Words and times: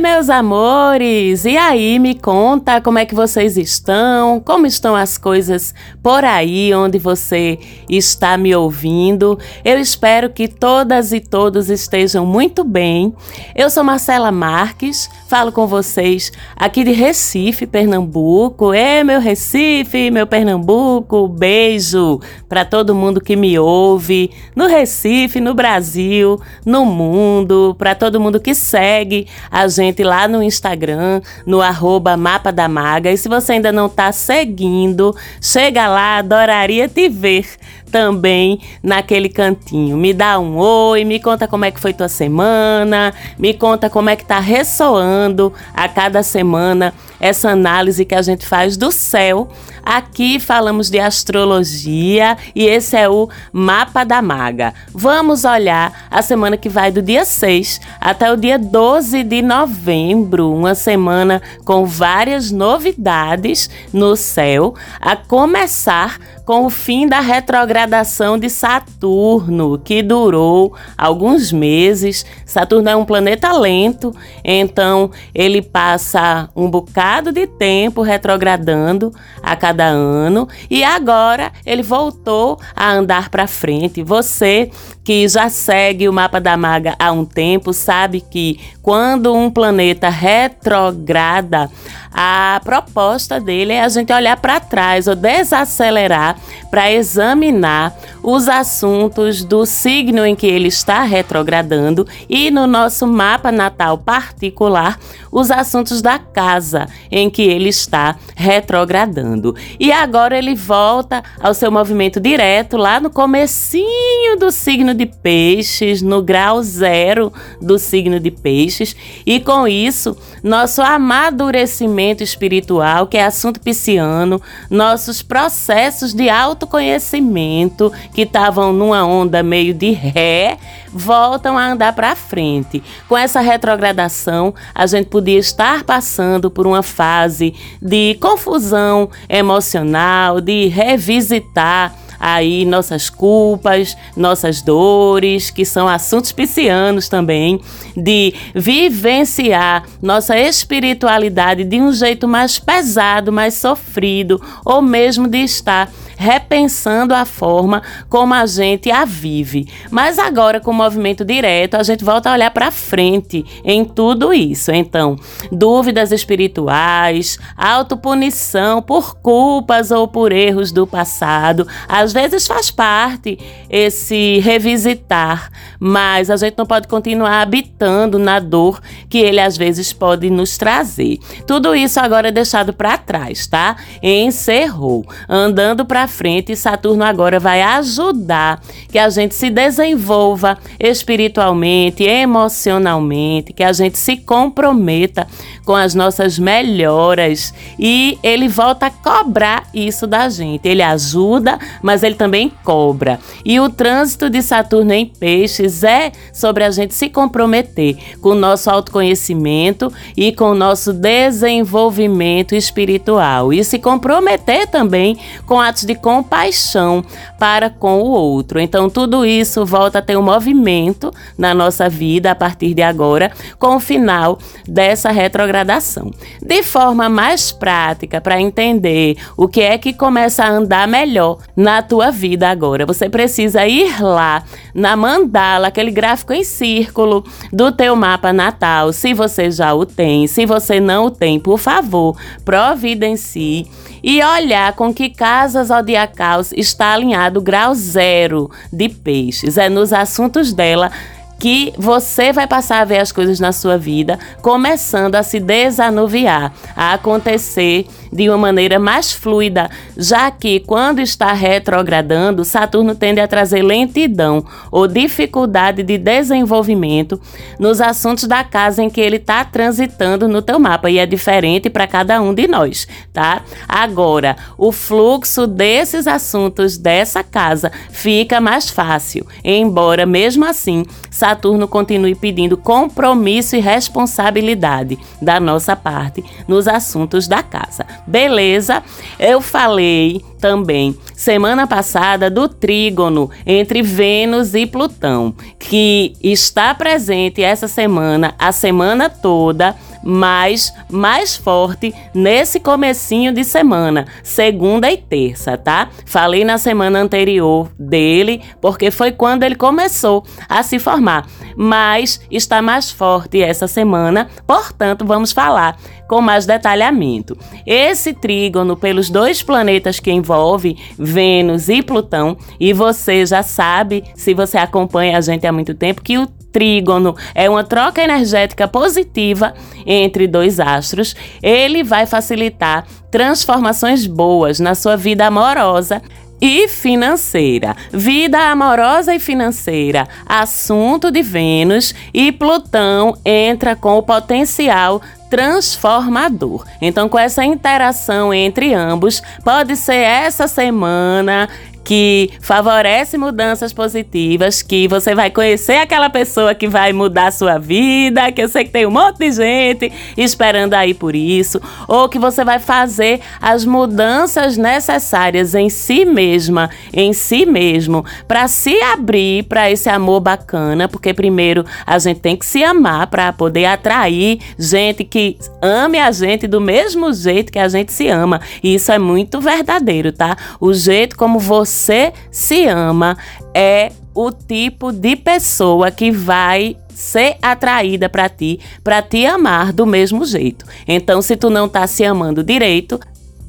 FM. 0.00 0.09
Meus 0.20 0.28
amores! 0.28 1.46
E 1.46 1.56
aí, 1.56 1.98
me 1.98 2.14
conta 2.14 2.78
como 2.78 2.98
é 2.98 3.06
que 3.06 3.14
vocês 3.14 3.56
estão? 3.56 4.38
Como 4.38 4.66
estão 4.66 4.94
as 4.94 5.16
coisas 5.16 5.74
por 6.02 6.26
aí 6.26 6.74
onde 6.74 6.98
você 6.98 7.58
está 7.88 8.36
me 8.36 8.54
ouvindo? 8.54 9.38
Eu 9.64 9.78
espero 9.78 10.28
que 10.28 10.46
todas 10.46 11.14
e 11.14 11.20
todos 11.20 11.70
estejam 11.70 12.26
muito 12.26 12.64
bem. 12.64 13.14
Eu 13.56 13.70
sou 13.70 13.82
Marcela 13.82 14.30
Marques, 14.30 15.08
falo 15.26 15.50
com 15.50 15.66
vocês 15.66 16.30
aqui 16.54 16.84
de 16.84 16.92
Recife, 16.92 17.66
Pernambuco. 17.66 18.74
É 18.74 19.02
meu 19.02 19.20
Recife, 19.20 20.10
meu 20.10 20.26
Pernambuco. 20.26 21.28
Beijo 21.28 22.20
para 22.46 22.66
todo 22.66 22.94
mundo 22.94 23.22
que 23.22 23.36
me 23.36 23.58
ouve 23.58 24.30
no 24.54 24.66
Recife, 24.66 25.40
no 25.40 25.54
Brasil, 25.54 26.38
no 26.66 26.84
mundo, 26.84 27.74
para 27.78 27.94
todo 27.94 28.20
mundo 28.20 28.38
que 28.38 28.54
segue 28.54 29.26
a 29.50 29.66
gente 29.66 30.09
lá 30.10 30.26
no 30.26 30.42
Instagram, 30.42 31.20
no 31.46 31.62
arroba 31.62 32.16
Mapa 32.16 32.50
da 32.50 32.68
Maga. 32.68 33.12
E 33.12 33.16
se 33.16 33.28
você 33.28 33.52
ainda 33.52 33.70
não 33.70 33.86
está 33.86 34.10
seguindo, 34.10 35.14
chega 35.40 35.86
lá, 35.86 36.18
adoraria 36.18 36.88
te 36.88 37.08
ver 37.08 37.46
também 37.90 38.60
naquele 38.82 39.28
cantinho. 39.28 39.96
Me 39.96 40.12
dá 40.12 40.38
um 40.38 40.56
oi, 40.56 41.04
me 41.04 41.20
conta 41.20 41.46
como 41.46 41.64
é 41.64 41.70
que 41.70 41.80
foi 41.80 41.92
tua 41.92 42.08
semana, 42.08 43.12
me 43.38 43.54
conta 43.54 43.90
como 43.90 44.10
é 44.10 44.16
que 44.16 44.24
tá 44.24 44.40
ressoando 44.40 45.52
a 45.74 45.88
cada 45.88 46.22
semana 46.22 46.92
essa 47.20 47.50
análise 47.50 48.04
que 48.04 48.14
a 48.14 48.22
gente 48.22 48.46
faz 48.46 48.76
do 48.76 48.90
céu. 48.90 49.48
Aqui 49.82 50.38
falamos 50.38 50.90
de 50.90 50.98
astrologia 50.98 52.36
e 52.54 52.66
esse 52.66 52.96
é 52.96 53.08
o 53.08 53.28
mapa 53.52 54.04
da 54.04 54.22
maga. 54.22 54.72
Vamos 54.92 55.44
olhar 55.44 56.06
a 56.10 56.22
semana 56.22 56.56
que 56.56 56.68
vai 56.68 56.90
do 56.90 57.02
dia 57.02 57.24
6 57.24 57.80
até 58.00 58.32
o 58.32 58.36
dia 58.36 58.58
12 58.58 59.22
de 59.24 59.42
novembro, 59.42 59.99
uma 60.40 60.74
semana 60.74 61.42
com 61.64 61.84
várias 61.84 62.50
novidades 62.50 63.68
no 63.92 64.16
céu, 64.16 64.74
a 65.00 65.16
começar 65.16 66.18
com 66.50 66.66
o 66.66 66.68
fim 66.68 67.06
da 67.06 67.20
retrogradação 67.20 68.36
de 68.36 68.50
Saturno, 68.50 69.78
que 69.78 70.02
durou 70.02 70.74
alguns 70.98 71.52
meses. 71.52 72.26
Saturno 72.44 72.88
é 72.88 72.96
um 72.96 73.04
planeta 73.04 73.52
lento, 73.52 74.12
então 74.42 75.12
ele 75.32 75.62
passa 75.62 76.50
um 76.56 76.68
bocado 76.68 77.30
de 77.30 77.46
tempo 77.46 78.02
retrogradando 78.02 79.14
a 79.40 79.54
cada 79.54 79.84
ano 79.84 80.48
e 80.68 80.82
agora 80.82 81.52
ele 81.64 81.84
voltou 81.84 82.58
a 82.74 82.90
andar 82.94 83.28
para 83.28 83.46
frente. 83.46 84.02
Você 84.02 84.72
que 85.04 85.28
já 85.28 85.48
segue 85.48 86.08
o 86.08 86.12
mapa 86.12 86.40
da 86.40 86.56
maga 86.56 86.96
há 86.98 87.12
um 87.12 87.24
tempo 87.24 87.72
sabe 87.72 88.20
que 88.20 88.58
quando 88.82 89.32
um 89.32 89.48
planeta 89.50 90.08
retrograda, 90.08 91.70
a 92.12 92.60
proposta 92.64 93.40
dele 93.40 93.72
é 93.72 93.82
a 93.82 93.88
gente 93.88 94.12
olhar 94.12 94.36
para 94.36 94.58
trás 94.58 95.06
ou 95.06 95.14
desacelerar 95.14 96.39
para 96.70 96.90
examinar 96.90 97.96
os 98.22 98.48
assuntos 98.48 99.44
do 99.44 99.66
signo 99.66 100.24
em 100.24 100.36
que 100.36 100.46
ele 100.46 100.68
está 100.68 101.02
retrogradando 101.02 102.06
e 102.28 102.50
no 102.50 102.66
nosso 102.66 103.06
mapa 103.06 103.50
natal 103.50 103.98
particular, 103.98 104.98
os 105.30 105.50
assuntos 105.50 106.02
da 106.02 106.18
casa 106.18 106.88
em 107.10 107.30
que 107.30 107.42
ele 107.42 107.68
está 107.68 108.16
retrogradando. 108.34 109.54
E 109.78 109.92
agora 109.92 110.36
ele 110.36 110.54
volta 110.54 111.22
ao 111.40 111.54
seu 111.54 111.70
movimento 111.70 112.20
direto 112.20 112.76
lá 112.76 113.00
no 113.00 113.10
comecinho 113.10 114.36
do 114.38 114.50
signo 114.50 114.94
de 114.94 115.06
Peixes, 115.06 116.02
no 116.02 116.22
grau 116.22 116.62
zero 116.62 117.32
do 117.60 117.78
signo 117.78 118.18
de 118.18 118.30
Peixes, 118.30 118.96
e 119.24 119.40
com 119.40 119.66
isso, 119.66 120.16
nosso 120.42 120.82
amadurecimento 120.82 122.22
espiritual, 122.22 123.06
que 123.06 123.16
é 123.16 123.24
assunto 123.24 123.60
pisciano, 123.60 124.40
nossos 124.68 125.22
processos 125.22 126.12
de 126.12 126.28
autoconhecimento 126.28 127.92
que 128.14 128.22
estavam 128.22 128.72
numa 128.72 129.04
onda 129.04 129.42
meio 129.42 129.74
de 129.74 129.90
ré, 129.90 130.58
voltam 130.92 131.56
a 131.56 131.72
andar 131.72 131.94
para 131.94 132.16
frente. 132.16 132.82
Com 133.08 133.16
essa 133.16 133.40
retrogradação, 133.40 134.54
a 134.74 134.86
gente 134.86 135.06
podia 135.20 135.38
estar 135.38 135.84
passando 135.84 136.50
por 136.50 136.66
uma 136.66 136.82
fase 136.82 137.52
de 137.82 138.16
confusão 138.22 139.10
emocional, 139.28 140.40
de 140.40 140.66
revisitar 140.68 141.94
aí 142.20 142.66
nossas 142.66 143.08
culpas, 143.08 143.96
nossas 144.14 144.60
dores, 144.60 145.50
que 145.50 145.64
são 145.64 145.88
assuntos 145.88 146.30
piscianos 146.30 147.08
também, 147.08 147.58
de 147.96 148.34
vivenciar 148.54 149.84
nossa 150.02 150.38
espiritualidade 150.38 151.64
de 151.64 151.80
um 151.80 151.92
jeito 151.92 152.28
mais 152.28 152.58
pesado, 152.58 153.32
mais 153.32 153.54
sofrido, 153.54 154.40
ou 154.64 154.82
mesmo 154.82 155.26
de 155.26 155.38
estar 155.38 155.90
repensando 156.20 157.14
a 157.14 157.24
forma 157.24 157.82
como 158.10 158.34
a 158.34 158.44
gente 158.44 158.90
a 158.90 159.06
vive. 159.06 159.66
Mas 159.90 160.18
agora, 160.18 160.60
com 160.60 160.70
o 160.70 160.74
movimento 160.74 161.24
direto, 161.24 161.76
a 161.76 161.82
gente 161.82 162.04
volta 162.04 162.28
a 162.28 162.34
olhar 162.34 162.50
para 162.50 162.70
frente 162.70 163.42
em 163.64 163.86
tudo 163.86 164.30
isso. 164.30 164.70
Então, 164.70 165.16
dúvidas 165.50 166.12
espirituais, 166.12 167.38
autopunição 167.56 168.82
por 168.82 169.16
culpas 169.16 169.90
ou 169.90 170.06
por 170.06 170.30
erros 170.30 170.70
do 170.70 170.86
passado, 170.86 171.66
às 172.10 172.12
vezes 172.12 172.46
faz 172.46 172.72
parte 172.72 173.38
esse 173.70 174.40
revisitar, 174.40 175.48
mas 175.78 176.28
a 176.28 176.36
gente 176.36 176.58
não 176.58 176.66
pode 176.66 176.88
continuar 176.88 177.40
habitando 177.40 178.18
na 178.18 178.40
dor 178.40 178.80
que 179.08 179.18
ele 179.18 179.38
às 179.38 179.56
vezes 179.56 179.92
pode 179.92 180.28
nos 180.28 180.58
trazer. 180.58 181.18
Tudo 181.46 181.72
isso 181.72 182.00
agora 182.00 182.28
é 182.28 182.32
deixado 182.32 182.72
para 182.72 182.98
trás, 182.98 183.46
tá? 183.46 183.76
Encerrou. 184.02 185.04
Andando 185.28 185.84
para 185.84 186.08
frente, 186.08 186.56
Saturno 186.56 187.04
agora 187.04 187.38
vai 187.38 187.62
ajudar 187.62 188.60
que 188.90 188.98
a 188.98 189.08
gente 189.08 189.36
se 189.36 189.48
desenvolva 189.48 190.58
espiritualmente, 190.80 192.02
emocionalmente, 192.02 193.52
que 193.52 193.62
a 193.62 193.72
gente 193.72 193.98
se 193.98 194.16
comprometa 194.16 195.28
com 195.64 195.76
as 195.76 195.94
nossas 195.94 196.40
melhoras 196.40 197.54
e 197.78 198.18
ele 198.20 198.48
volta 198.48 198.86
a 198.86 198.90
cobrar 198.90 199.68
isso 199.72 200.08
da 200.08 200.28
gente. 200.28 200.66
Ele 200.66 200.82
ajuda, 200.82 201.56
mas 201.80 201.99
ele 202.02 202.14
também 202.14 202.52
cobra. 202.64 203.18
E 203.44 203.58
o 203.60 203.68
trânsito 203.68 204.28
de 204.28 204.42
Saturno 204.42 204.92
em 204.92 205.06
Peixes 205.06 205.84
é 205.84 206.12
sobre 206.32 206.64
a 206.64 206.70
gente 206.70 206.94
se 206.94 207.08
comprometer 207.08 207.96
com 208.20 208.30
o 208.30 208.34
nosso 208.34 208.70
autoconhecimento 208.70 209.92
e 210.16 210.32
com 210.32 210.50
o 210.50 210.54
nosso 210.54 210.92
desenvolvimento 210.92 212.54
espiritual 212.54 213.52
e 213.52 213.62
se 213.64 213.78
comprometer 213.78 214.66
também 214.66 215.18
com 215.46 215.60
atos 215.60 215.84
de 215.84 215.94
compaixão 215.94 217.04
para 217.38 217.70
com 217.70 218.00
o 218.00 218.10
outro. 218.10 218.60
Então, 218.60 218.90
tudo 218.90 219.24
isso 219.24 219.64
volta 219.64 219.98
a 219.98 220.02
ter 220.02 220.16
um 220.16 220.22
movimento 220.22 221.12
na 221.36 221.54
nossa 221.54 221.88
vida 221.88 222.30
a 222.30 222.34
partir 222.34 222.74
de 222.74 222.82
agora, 222.82 223.32
com 223.58 223.76
o 223.76 223.80
final 223.80 224.38
dessa 224.66 225.10
retrogradação. 225.10 226.10
De 226.42 226.62
forma 226.62 227.08
mais 227.08 227.52
prática, 227.52 228.20
para 228.20 228.40
entender 228.40 229.16
o 229.36 229.48
que 229.48 229.60
é 229.60 229.78
que 229.78 229.92
começa 229.92 230.44
a 230.44 230.50
andar 230.50 230.86
melhor 230.86 231.38
na 231.56 231.82
tua 231.90 232.12
vida 232.12 232.48
agora, 232.48 232.86
você 232.86 233.10
precisa 233.10 233.66
ir 233.66 234.00
lá 234.00 234.44
na 234.72 234.94
mandala, 234.94 235.66
aquele 235.66 235.90
gráfico 235.90 236.32
em 236.32 236.44
círculo 236.44 237.24
do 237.52 237.72
teu 237.72 237.96
mapa 237.96 238.32
natal, 238.32 238.92
se 238.92 239.12
você 239.12 239.50
já 239.50 239.74
o 239.74 239.84
tem. 239.84 240.28
Se 240.28 240.46
você 240.46 240.78
não 240.78 241.06
o 241.06 241.10
tem, 241.10 241.40
por 241.40 241.58
favor, 241.58 242.16
providencie 242.44 243.66
e 244.04 244.22
olhar 244.22 244.72
com 244.74 244.94
que 244.94 245.10
casa 245.10 245.64
zodiacal 245.64 246.42
está 246.56 246.92
alinhado 246.92 247.40
grau 247.40 247.74
zero 247.74 248.48
de 248.72 248.88
peixes. 248.88 249.58
É 249.58 249.68
nos 249.68 249.92
assuntos 249.92 250.52
dela 250.52 250.92
que 251.40 251.72
você 251.78 252.34
vai 252.34 252.46
passar 252.46 252.80
a 252.80 252.84
ver 252.84 252.98
as 252.98 253.10
coisas 253.10 253.40
na 253.40 253.50
sua 253.50 253.78
vida 253.78 254.18
começando 254.42 255.14
a 255.14 255.22
se 255.22 255.40
desanuviar, 255.40 256.52
a 256.76 256.92
acontecer 256.92 257.86
de 258.12 258.28
uma 258.28 258.36
maneira 258.36 258.78
mais 258.78 259.12
fluida, 259.12 259.70
já 259.96 260.30
que 260.30 260.60
quando 260.60 261.00
está 261.00 261.32
retrogradando, 261.32 262.44
Saturno 262.44 262.94
tende 262.94 263.20
a 263.20 263.28
trazer 263.28 263.62
lentidão 263.62 264.44
ou 264.70 264.86
dificuldade 264.86 265.82
de 265.82 265.96
desenvolvimento 265.96 267.18
nos 267.58 267.80
assuntos 267.80 268.24
da 268.24 268.44
casa 268.44 268.82
em 268.82 268.90
que 268.90 269.00
ele 269.00 269.16
está 269.16 269.44
transitando 269.44 270.28
no 270.28 270.42
teu 270.42 270.58
mapa 270.58 270.90
e 270.90 270.98
é 270.98 271.06
diferente 271.06 271.70
para 271.70 271.86
cada 271.86 272.20
um 272.20 272.34
de 272.34 272.46
nós, 272.46 272.86
tá? 273.12 273.42
Agora, 273.66 274.36
o 274.58 274.72
fluxo 274.72 275.46
desses 275.46 276.06
assuntos 276.06 276.76
dessa 276.76 277.22
casa 277.22 277.72
fica 277.90 278.40
mais 278.40 278.68
fácil, 278.68 279.26
embora 279.42 280.04
mesmo 280.04 280.44
assim 280.44 280.84
Saturno 281.10 281.29
Saturno 281.30 281.68
continue 281.68 282.16
pedindo 282.16 282.56
compromisso 282.56 283.54
e 283.54 283.60
responsabilidade 283.60 284.98
da 285.22 285.38
nossa 285.38 285.76
parte 285.76 286.24
nos 286.48 286.66
assuntos 286.66 287.28
da 287.28 287.40
casa. 287.40 287.86
Beleza? 288.04 288.82
Eu 289.16 289.40
falei 289.40 290.24
também 290.40 290.96
semana 291.14 291.68
passada 291.68 292.28
do 292.28 292.48
trígono 292.48 293.30
entre 293.46 293.80
Vênus 293.80 294.54
e 294.54 294.66
Plutão, 294.66 295.32
que 295.56 296.16
está 296.20 296.74
presente 296.74 297.42
essa 297.42 297.68
semana, 297.68 298.34
a 298.36 298.50
semana 298.50 299.08
toda 299.08 299.76
mas 300.02 300.72
mais 300.90 301.36
forte 301.36 301.94
nesse 302.14 302.60
comecinho 302.60 303.32
de 303.32 303.44
semana, 303.44 304.06
segunda 304.22 304.90
e 304.90 304.96
terça, 304.96 305.56
tá? 305.56 305.88
Falei 306.06 306.44
na 306.44 306.58
semana 306.58 307.00
anterior 307.00 307.70
dele, 307.78 308.42
porque 308.60 308.90
foi 308.90 309.12
quando 309.12 309.42
ele 309.42 309.54
começou 309.54 310.24
a 310.48 310.62
se 310.62 310.78
formar, 310.78 311.26
mas 311.56 312.20
está 312.30 312.62
mais 312.62 312.90
forte 312.90 313.42
essa 313.42 313.66
semana, 313.66 314.28
portanto, 314.46 315.04
vamos 315.04 315.32
falar 315.32 315.76
com 316.08 316.20
mais 316.20 316.44
detalhamento. 316.44 317.38
Esse 317.64 318.12
trígono 318.12 318.76
pelos 318.76 319.08
dois 319.08 319.42
planetas 319.42 320.00
que 320.00 320.10
envolve 320.10 320.76
Vênus 320.98 321.68
e 321.68 321.82
Plutão, 321.82 322.36
e 322.58 322.72
você 322.72 323.24
já 323.24 323.42
sabe, 323.42 324.02
se 324.16 324.34
você 324.34 324.58
acompanha 324.58 325.16
a 325.16 325.20
gente 325.20 325.46
há 325.46 325.52
muito 325.52 325.72
tempo, 325.72 326.02
que 326.02 326.18
o 326.18 326.26
trígono 326.52 327.16
é 327.34 327.48
uma 327.48 327.64
troca 327.64 328.02
energética 328.02 328.68
positiva 328.68 329.54
entre 329.86 330.26
dois 330.26 330.60
astros, 330.60 331.14
ele 331.42 331.82
vai 331.82 332.06
facilitar 332.06 332.86
transformações 333.10 334.06
boas 334.06 334.60
na 334.60 334.74
sua 334.74 334.96
vida 334.96 335.26
amorosa 335.26 336.02
e 336.40 336.66
financeira. 336.68 337.76
Vida 337.92 338.38
amorosa 338.50 339.14
e 339.14 339.20
financeira, 339.20 340.08
assunto 340.26 341.10
de 341.10 341.22
Vênus 341.22 341.94
e 342.14 342.32
Plutão 342.32 343.16
entra 343.24 343.76
com 343.76 343.98
o 343.98 344.02
potencial 344.02 345.02
transformador. 345.28 346.66
Então, 346.80 347.08
com 347.08 347.16
essa 347.18 347.44
interação 347.44 348.34
entre 348.34 348.74
ambos, 348.74 349.22
pode 349.44 349.76
ser 349.76 349.94
essa 349.94 350.48
semana 350.48 351.48
que 351.84 352.30
favorece 352.40 353.16
mudanças 353.18 353.72
positivas, 353.72 354.62
que 354.62 354.86
você 354.86 355.14
vai 355.14 355.30
conhecer 355.30 355.76
aquela 355.78 356.10
pessoa 356.10 356.54
que 356.54 356.68
vai 356.68 356.92
mudar 356.92 357.28
a 357.28 357.32
sua 357.32 357.58
vida, 357.58 358.30
que 358.32 358.42
eu 358.42 358.48
sei 358.48 358.64
que 358.64 358.70
tem 358.70 358.86
um 358.86 358.90
monte 358.90 359.18
de 359.18 359.32
gente 359.32 359.92
esperando 360.16 360.74
aí 360.74 360.94
por 360.94 361.14
isso, 361.14 361.60
ou 361.88 362.08
que 362.08 362.18
você 362.18 362.44
vai 362.44 362.58
fazer 362.58 363.20
as 363.40 363.64
mudanças 363.64 364.56
necessárias 364.56 365.54
em 365.54 365.68
si 365.68 366.04
mesma, 366.04 366.70
em 366.92 367.12
si 367.12 367.46
mesmo, 367.46 368.04
para 368.28 368.46
se 368.48 368.80
abrir 368.82 369.44
para 369.44 369.70
esse 369.70 369.88
amor 369.88 370.20
bacana, 370.20 370.88
porque 370.88 371.12
primeiro 371.12 371.64
a 371.86 371.98
gente 371.98 372.20
tem 372.20 372.36
que 372.36 372.46
se 372.46 372.62
amar 372.62 373.06
para 373.06 373.32
poder 373.32 373.64
atrair 373.64 374.40
gente 374.58 375.04
que 375.04 375.38
ame 375.62 375.98
a 375.98 376.10
gente 376.10 376.46
do 376.46 376.60
mesmo 376.60 377.12
jeito 377.12 377.52
que 377.52 377.58
a 377.58 377.68
gente 377.68 377.92
se 377.92 378.08
ama. 378.08 378.40
E 378.62 378.74
isso 378.74 378.92
é 378.92 378.98
muito 378.98 379.40
verdadeiro, 379.40 380.12
tá? 380.12 380.36
O 380.60 380.72
jeito 380.72 381.16
como 381.16 381.38
você 381.38 381.69
você 381.70 382.12
se 382.30 382.66
ama 382.66 383.16
é 383.54 383.92
o 384.12 384.32
tipo 384.32 384.92
de 384.92 385.14
pessoa 385.14 385.90
que 385.90 386.10
vai 386.10 386.76
ser 386.92 387.36
atraída 387.40 388.08
para 388.08 388.28
ti, 388.28 388.58
para 388.82 389.00
te 389.00 389.24
amar 389.24 389.72
do 389.72 389.86
mesmo 389.86 390.24
jeito. 390.24 390.66
Então, 390.86 391.22
se 391.22 391.36
tu 391.36 391.48
não 391.48 391.68
tá 391.68 391.86
se 391.86 392.04
amando 392.04 392.42
direito, 392.42 393.00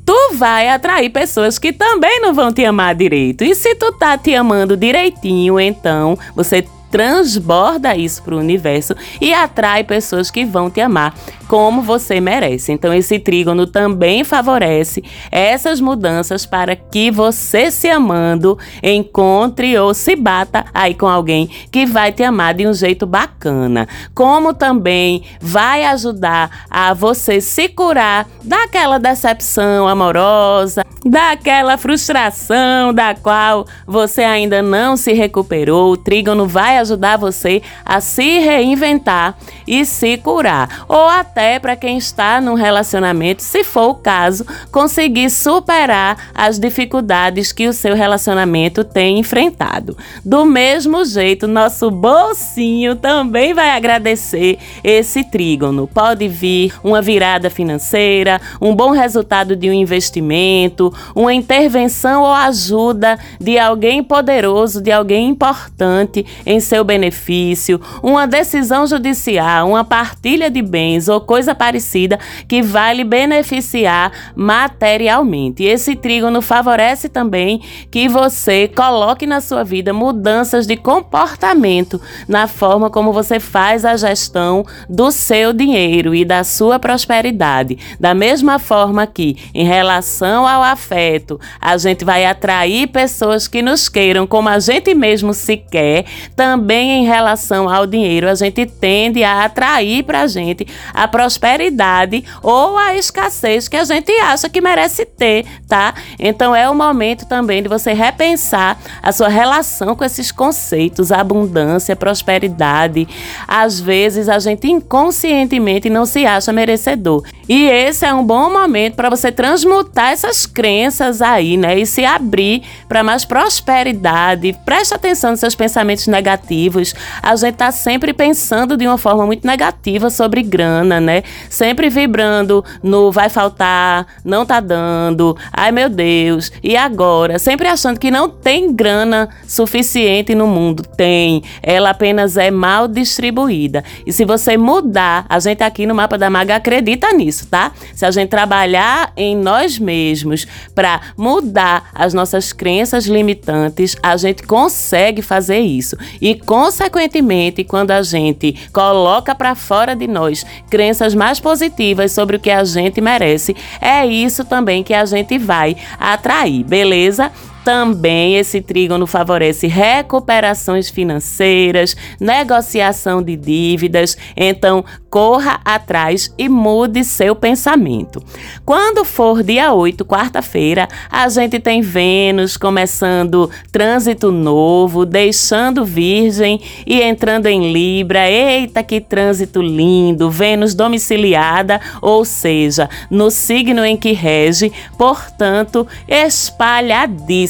tu 0.06 0.36
vai 0.36 0.70
atrair 0.70 1.10
pessoas 1.10 1.58
que 1.58 1.74
também 1.74 2.22
não 2.22 2.34
vão 2.34 2.54
te 2.54 2.64
amar 2.64 2.96
direito. 2.96 3.44
E 3.44 3.56
se 3.56 3.76
tu 3.76 3.92
tá 3.92 4.18
te 4.18 4.36
amando 4.36 4.78
direitinho, 4.78 5.60
então 5.60 6.18
você 6.36 6.66
transborda 6.92 7.96
isso 7.96 8.22
para 8.22 8.36
o 8.36 8.40
universo 8.40 8.94
e 9.20 9.34
atrai 9.34 9.84
pessoas 9.84 10.30
que 10.30 10.46
vão 10.46 10.70
te 10.70 10.82
amar 10.82 11.16
como 11.52 11.82
você 11.82 12.22
merece. 12.22 12.72
Então, 12.72 12.94
esse 12.94 13.20
trígono 13.20 13.68
também 13.68 14.24
favorece 14.24 15.04
essas 15.30 15.82
mudanças 15.82 16.46
para 16.46 16.78
que 16.78 17.12
você, 17.12 17.70
se 17.70 17.90
amando, 17.90 18.58
encontre 18.82 19.78
ou 19.78 19.94
se 19.94 20.16
bata 20.16 20.64
aí 20.74 20.94
com 20.94 21.10
alguém 21.10 21.50
que 21.70 21.86
vai 21.86 22.14
te 22.14 22.24
amar 22.24 22.54
de 22.54 22.66
um 22.66 22.74
jeito 22.74 23.06
bacana. 23.06 23.86
Como 24.16 24.54
também 24.54 25.24
vai 25.42 25.84
ajudar 25.84 26.68
a 26.70 26.94
você 26.94 27.42
se 27.42 27.68
curar 27.68 28.30
daquela 28.42 28.98
decepção 28.98 29.90
amorosa, 29.90 30.86
daquela 31.04 31.78
frustração 31.78 32.94
da 32.94 33.14
qual 33.14 33.68
você 33.86 34.22
ainda 34.22 34.62
não 34.62 34.96
se 34.96 35.12
recuperou. 35.12 35.92
O 35.92 35.98
trígono 35.98 36.48
vai 36.48 36.78
ajudar 36.78 37.18
você 37.18 37.62
a 37.84 38.00
se 38.00 38.40
reinventar 38.40 39.36
e 39.68 39.84
se 39.84 40.16
curar. 40.18 40.86
Ou 40.88 41.10
até 41.10 41.41
até 41.42 41.58
para 41.58 41.76
quem 41.76 41.98
está 41.98 42.40
num 42.40 42.54
relacionamento, 42.54 43.42
se 43.42 43.64
for 43.64 43.90
o 43.90 43.96
caso, 43.96 44.46
conseguir 44.72 45.32
superar 45.32 46.30
as 46.36 46.60
dificuldades 46.60 47.52
que 47.52 47.68
o 47.68 47.74
seu 47.74 47.96
relacionamento 47.96 48.84
tem 48.84 49.18
enfrentado. 49.18 49.98
Do 50.24 50.46
mesmo 50.46 51.04
jeito, 51.04 51.48
nosso 51.48 51.90
bolsinho 51.90 52.96
também 52.96 53.56
vai 53.56 53.72
agradecer 53.72 54.60
esse 54.84 55.24
trígono. 55.24 55.88
Pode 55.88 56.28
vir 56.28 56.76
uma 56.84 57.02
virada 57.02 57.50
financeira, 57.50 58.40
um 58.62 58.76
bom 58.76 58.92
resultado 58.92 59.56
de 59.56 59.68
um 59.68 59.74
investimento, 59.74 60.94
uma 61.16 61.34
intervenção 61.34 62.22
ou 62.22 62.32
ajuda 62.32 63.18
de 63.40 63.58
alguém 63.58 64.04
poderoso, 64.04 64.80
de 64.80 64.92
alguém 64.92 65.30
importante 65.30 66.24
em 66.46 66.60
seu 66.60 66.84
benefício, 66.84 67.82
uma 68.04 68.28
decisão 68.28 68.86
judicial, 68.86 69.70
uma 69.70 69.84
partilha 69.84 70.48
de 70.48 70.62
bens 70.62 71.08
ou 71.08 71.20
coisa 71.32 71.56
parecida 71.56 72.20
que 72.46 72.62
vai 72.62 72.94
lhe 72.94 73.06
beneficiar 73.06 74.12
materialmente. 74.36 75.64
E 75.64 75.68
esse 75.68 75.96
trígono 75.96 76.42
favorece 76.42 77.08
também 77.08 77.62
que 77.90 78.10
você 78.10 78.68
coloque 78.68 79.26
na 79.26 79.40
sua 79.40 79.64
vida 79.64 79.94
mudanças 79.94 80.68
de 80.68 80.76
comportamento 80.76 82.02
na 82.28 82.48
forma 82.48 82.90
como 82.90 83.14
você 83.14 83.40
faz 83.40 83.86
a 83.86 83.96
gestão 83.96 84.66
do 84.90 85.10
seu 85.10 85.54
dinheiro 85.54 86.14
e 86.14 86.26
da 86.26 86.44
sua 86.44 86.78
prosperidade. 86.78 87.78
Da 87.98 88.14
mesma 88.14 88.60
forma 88.60 89.08
que, 89.08 89.38
em 89.54 89.64
relação 89.64 90.46
ao 90.46 90.62
afeto, 90.62 91.40
a 91.62 91.78
gente 91.78 92.04
vai 92.04 92.26
atrair 92.26 92.88
pessoas 92.88 93.48
que 93.48 93.62
nos 93.62 93.88
queiram 93.88 94.28
como 94.28 94.50
a 94.50 94.60
gente 94.60 94.94
mesmo 94.94 95.34
se 95.34 95.56
quer, 95.56 96.04
também 96.36 97.00
em 97.00 97.06
relação 97.06 97.70
ao 97.70 97.88
dinheiro, 97.88 98.28
a 98.28 98.36
gente 98.36 98.66
tende 98.66 99.24
a 99.24 99.46
atrair 99.46 100.04
para 100.04 100.24
a 100.24 100.28
gente 100.28 100.68
a 100.94 101.08
prosperidade 101.12 102.24
ou 102.42 102.78
a 102.78 102.96
escassez 102.96 103.68
que 103.68 103.78
a 103.78 103.84
gente 103.84 104.12
acha 104.22 104.50
que 104.50 104.62
merece 104.62 105.06
ter, 105.06 105.46
tá? 105.68 105.94
Então 106.18 106.56
é 106.56 106.70
o 106.70 106.74
momento 106.74 107.28
também 107.28 107.62
de 107.62 107.70
você 107.70 107.94
repensar 107.94 108.80
a 109.04 109.12
sua 109.12 109.28
relação 109.28 109.96
com 109.96 110.04
esses 110.04 110.32
conceitos, 110.32 111.12
abundância, 111.12 111.96
prosperidade. 111.96 113.08
Às 113.48 113.80
vezes 113.80 114.30
a 114.30 114.40
gente 114.40 114.68
inconscientemente 114.68 115.90
não 115.90 116.06
se 116.06 116.26
acha 116.26 116.54
merecedor. 116.54 117.24
E 117.50 117.66
esse 117.66 118.06
é 118.06 118.14
um 118.14 118.24
bom 118.24 118.50
momento 118.50 118.96
para 118.96 119.10
você 119.10 119.30
transmutar 119.30 120.12
essas 120.12 120.46
crenças 120.46 121.22
aí, 121.22 121.58
né? 121.58 121.78
E 121.78 121.86
se 121.86 122.06
abrir 122.06 122.64
para 122.88 123.04
mais 123.04 123.26
prosperidade. 123.26 124.56
Preste 124.64 124.94
atenção 124.94 125.32
nos 125.32 125.42
seus 125.42 125.54
pensamentos 125.54 126.08
negativos. 126.08 126.96
A 127.22 127.36
gente 127.36 127.56
tá 127.56 127.70
sempre 127.72 128.14
pensando 128.14 128.78
de 128.78 128.88
uma 128.88 128.98
forma 128.98 129.26
muito 129.26 129.46
negativa 129.46 130.10
sobre 130.10 130.42
grana, 130.44 131.01
né? 131.02 131.24
Sempre 131.50 131.90
vibrando 131.90 132.64
no 132.82 133.12
vai 133.12 133.30
faltar, 133.30 134.08
não 134.24 134.46
tá 134.46 134.60
dando, 134.60 135.36
ai 135.52 135.72
meu 135.72 135.90
Deus, 135.90 136.52
e 136.64 136.78
agora? 136.78 137.40
Sempre 137.40 137.68
achando 137.68 138.00
que 138.00 138.12
não 138.12 138.30
tem 138.30 138.74
grana 138.74 139.30
suficiente 139.48 140.36
no 140.36 140.48
mundo. 140.48 140.84
Tem, 140.84 141.44
ela 141.62 141.90
apenas 141.90 142.38
é 142.38 142.52
mal 142.52 142.88
distribuída. 142.88 143.84
E 144.06 144.14
se 144.14 144.26
você 144.26 144.58
mudar, 144.58 145.26
a 145.28 145.40
gente 145.40 145.64
aqui 145.64 145.86
no 145.86 145.96
Mapa 145.96 146.18
da 146.18 146.30
Maga 146.30 146.56
acredita 146.56 147.12
nisso, 147.12 147.48
tá? 147.48 147.72
Se 147.96 148.06
a 148.06 148.12
gente 148.12 148.30
trabalhar 148.30 149.12
em 149.18 149.36
nós 149.36 149.80
mesmos 149.80 150.46
para 150.76 151.02
mudar 151.18 151.90
as 151.94 152.14
nossas 152.14 152.54
crenças 152.54 153.06
limitantes, 153.06 153.96
a 154.02 154.16
gente 154.18 154.44
consegue 154.44 155.22
fazer 155.22 155.60
isso. 155.60 155.98
E, 156.22 156.36
consequentemente, 156.36 157.64
quando 157.64 157.92
a 157.92 158.02
gente 158.02 158.56
coloca 158.74 159.34
para 159.34 159.56
fora 159.56 159.96
de 159.96 160.08
nós 160.08 160.46
crenças 160.70 160.91
mais 161.16 161.40
positivas 161.40 162.12
sobre 162.12 162.36
o 162.36 162.40
que 162.40 162.50
a 162.50 162.64
gente 162.64 163.00
merece, 163.02 163.56
é 163.80 164.06
isso 164.06 164.44
também 164.46 164.84
que 164.84 164.94
a 164.94 165.06
gente 165.06 165.38
vai 165.38 165.76
atrair, 166.00 166.64
beleza? 166.64 167.32
Também 167.64 168.38
esse 168.38 168.60
trígono 168.60 169.06
favorece 169.06 169.68
recuperações 169.68 170.90
financeiras, 170.90 171.96
negociação 172.20 173.22
de 173.22 173.36
dívidas. 173.36 174.18
Então, 174.36 174.84
corra 175.12 175.60
atrás 175.66 176.34
e 176.38 176.48
mude 176.48 177.04
seu 177.04 177.36
pensamento. 177.36 178.24
Quando 178.66 179.04
for 179.04 179.44
dia 179.44 179.74
8, 179.74 180.06
quarta-feira, 180.06 180.88
a 181.12 181.28
gente 181.28 181.60
tem 181.60 181.82
Vênus 181.82 182.56
começando 182.56 183.52
trânsito 183.72 184.32
novo, 184.32 185.06
deixando 185.06 185.84
Virgem 185.84 186.62
e 186.88 187.02
entrando 187.02 187.48
em 187.48 187.74
Libra. 187.74 188.30
Eita, 188.30 188.82
que 188.82 189.02
trânsito 189.02 189.62
lindo! 189.62 190.32
Vênus 190.32 190.74
domiciliada, 190.74 191.82
ou 192.02 192.24
seja, 192.24 192.90
no 193.10 193.30
signo 193.30 193.84
em 193.84 193.98
que 193.98 194.14
rege, 194.14 194.72
portanto, 194.98 195.86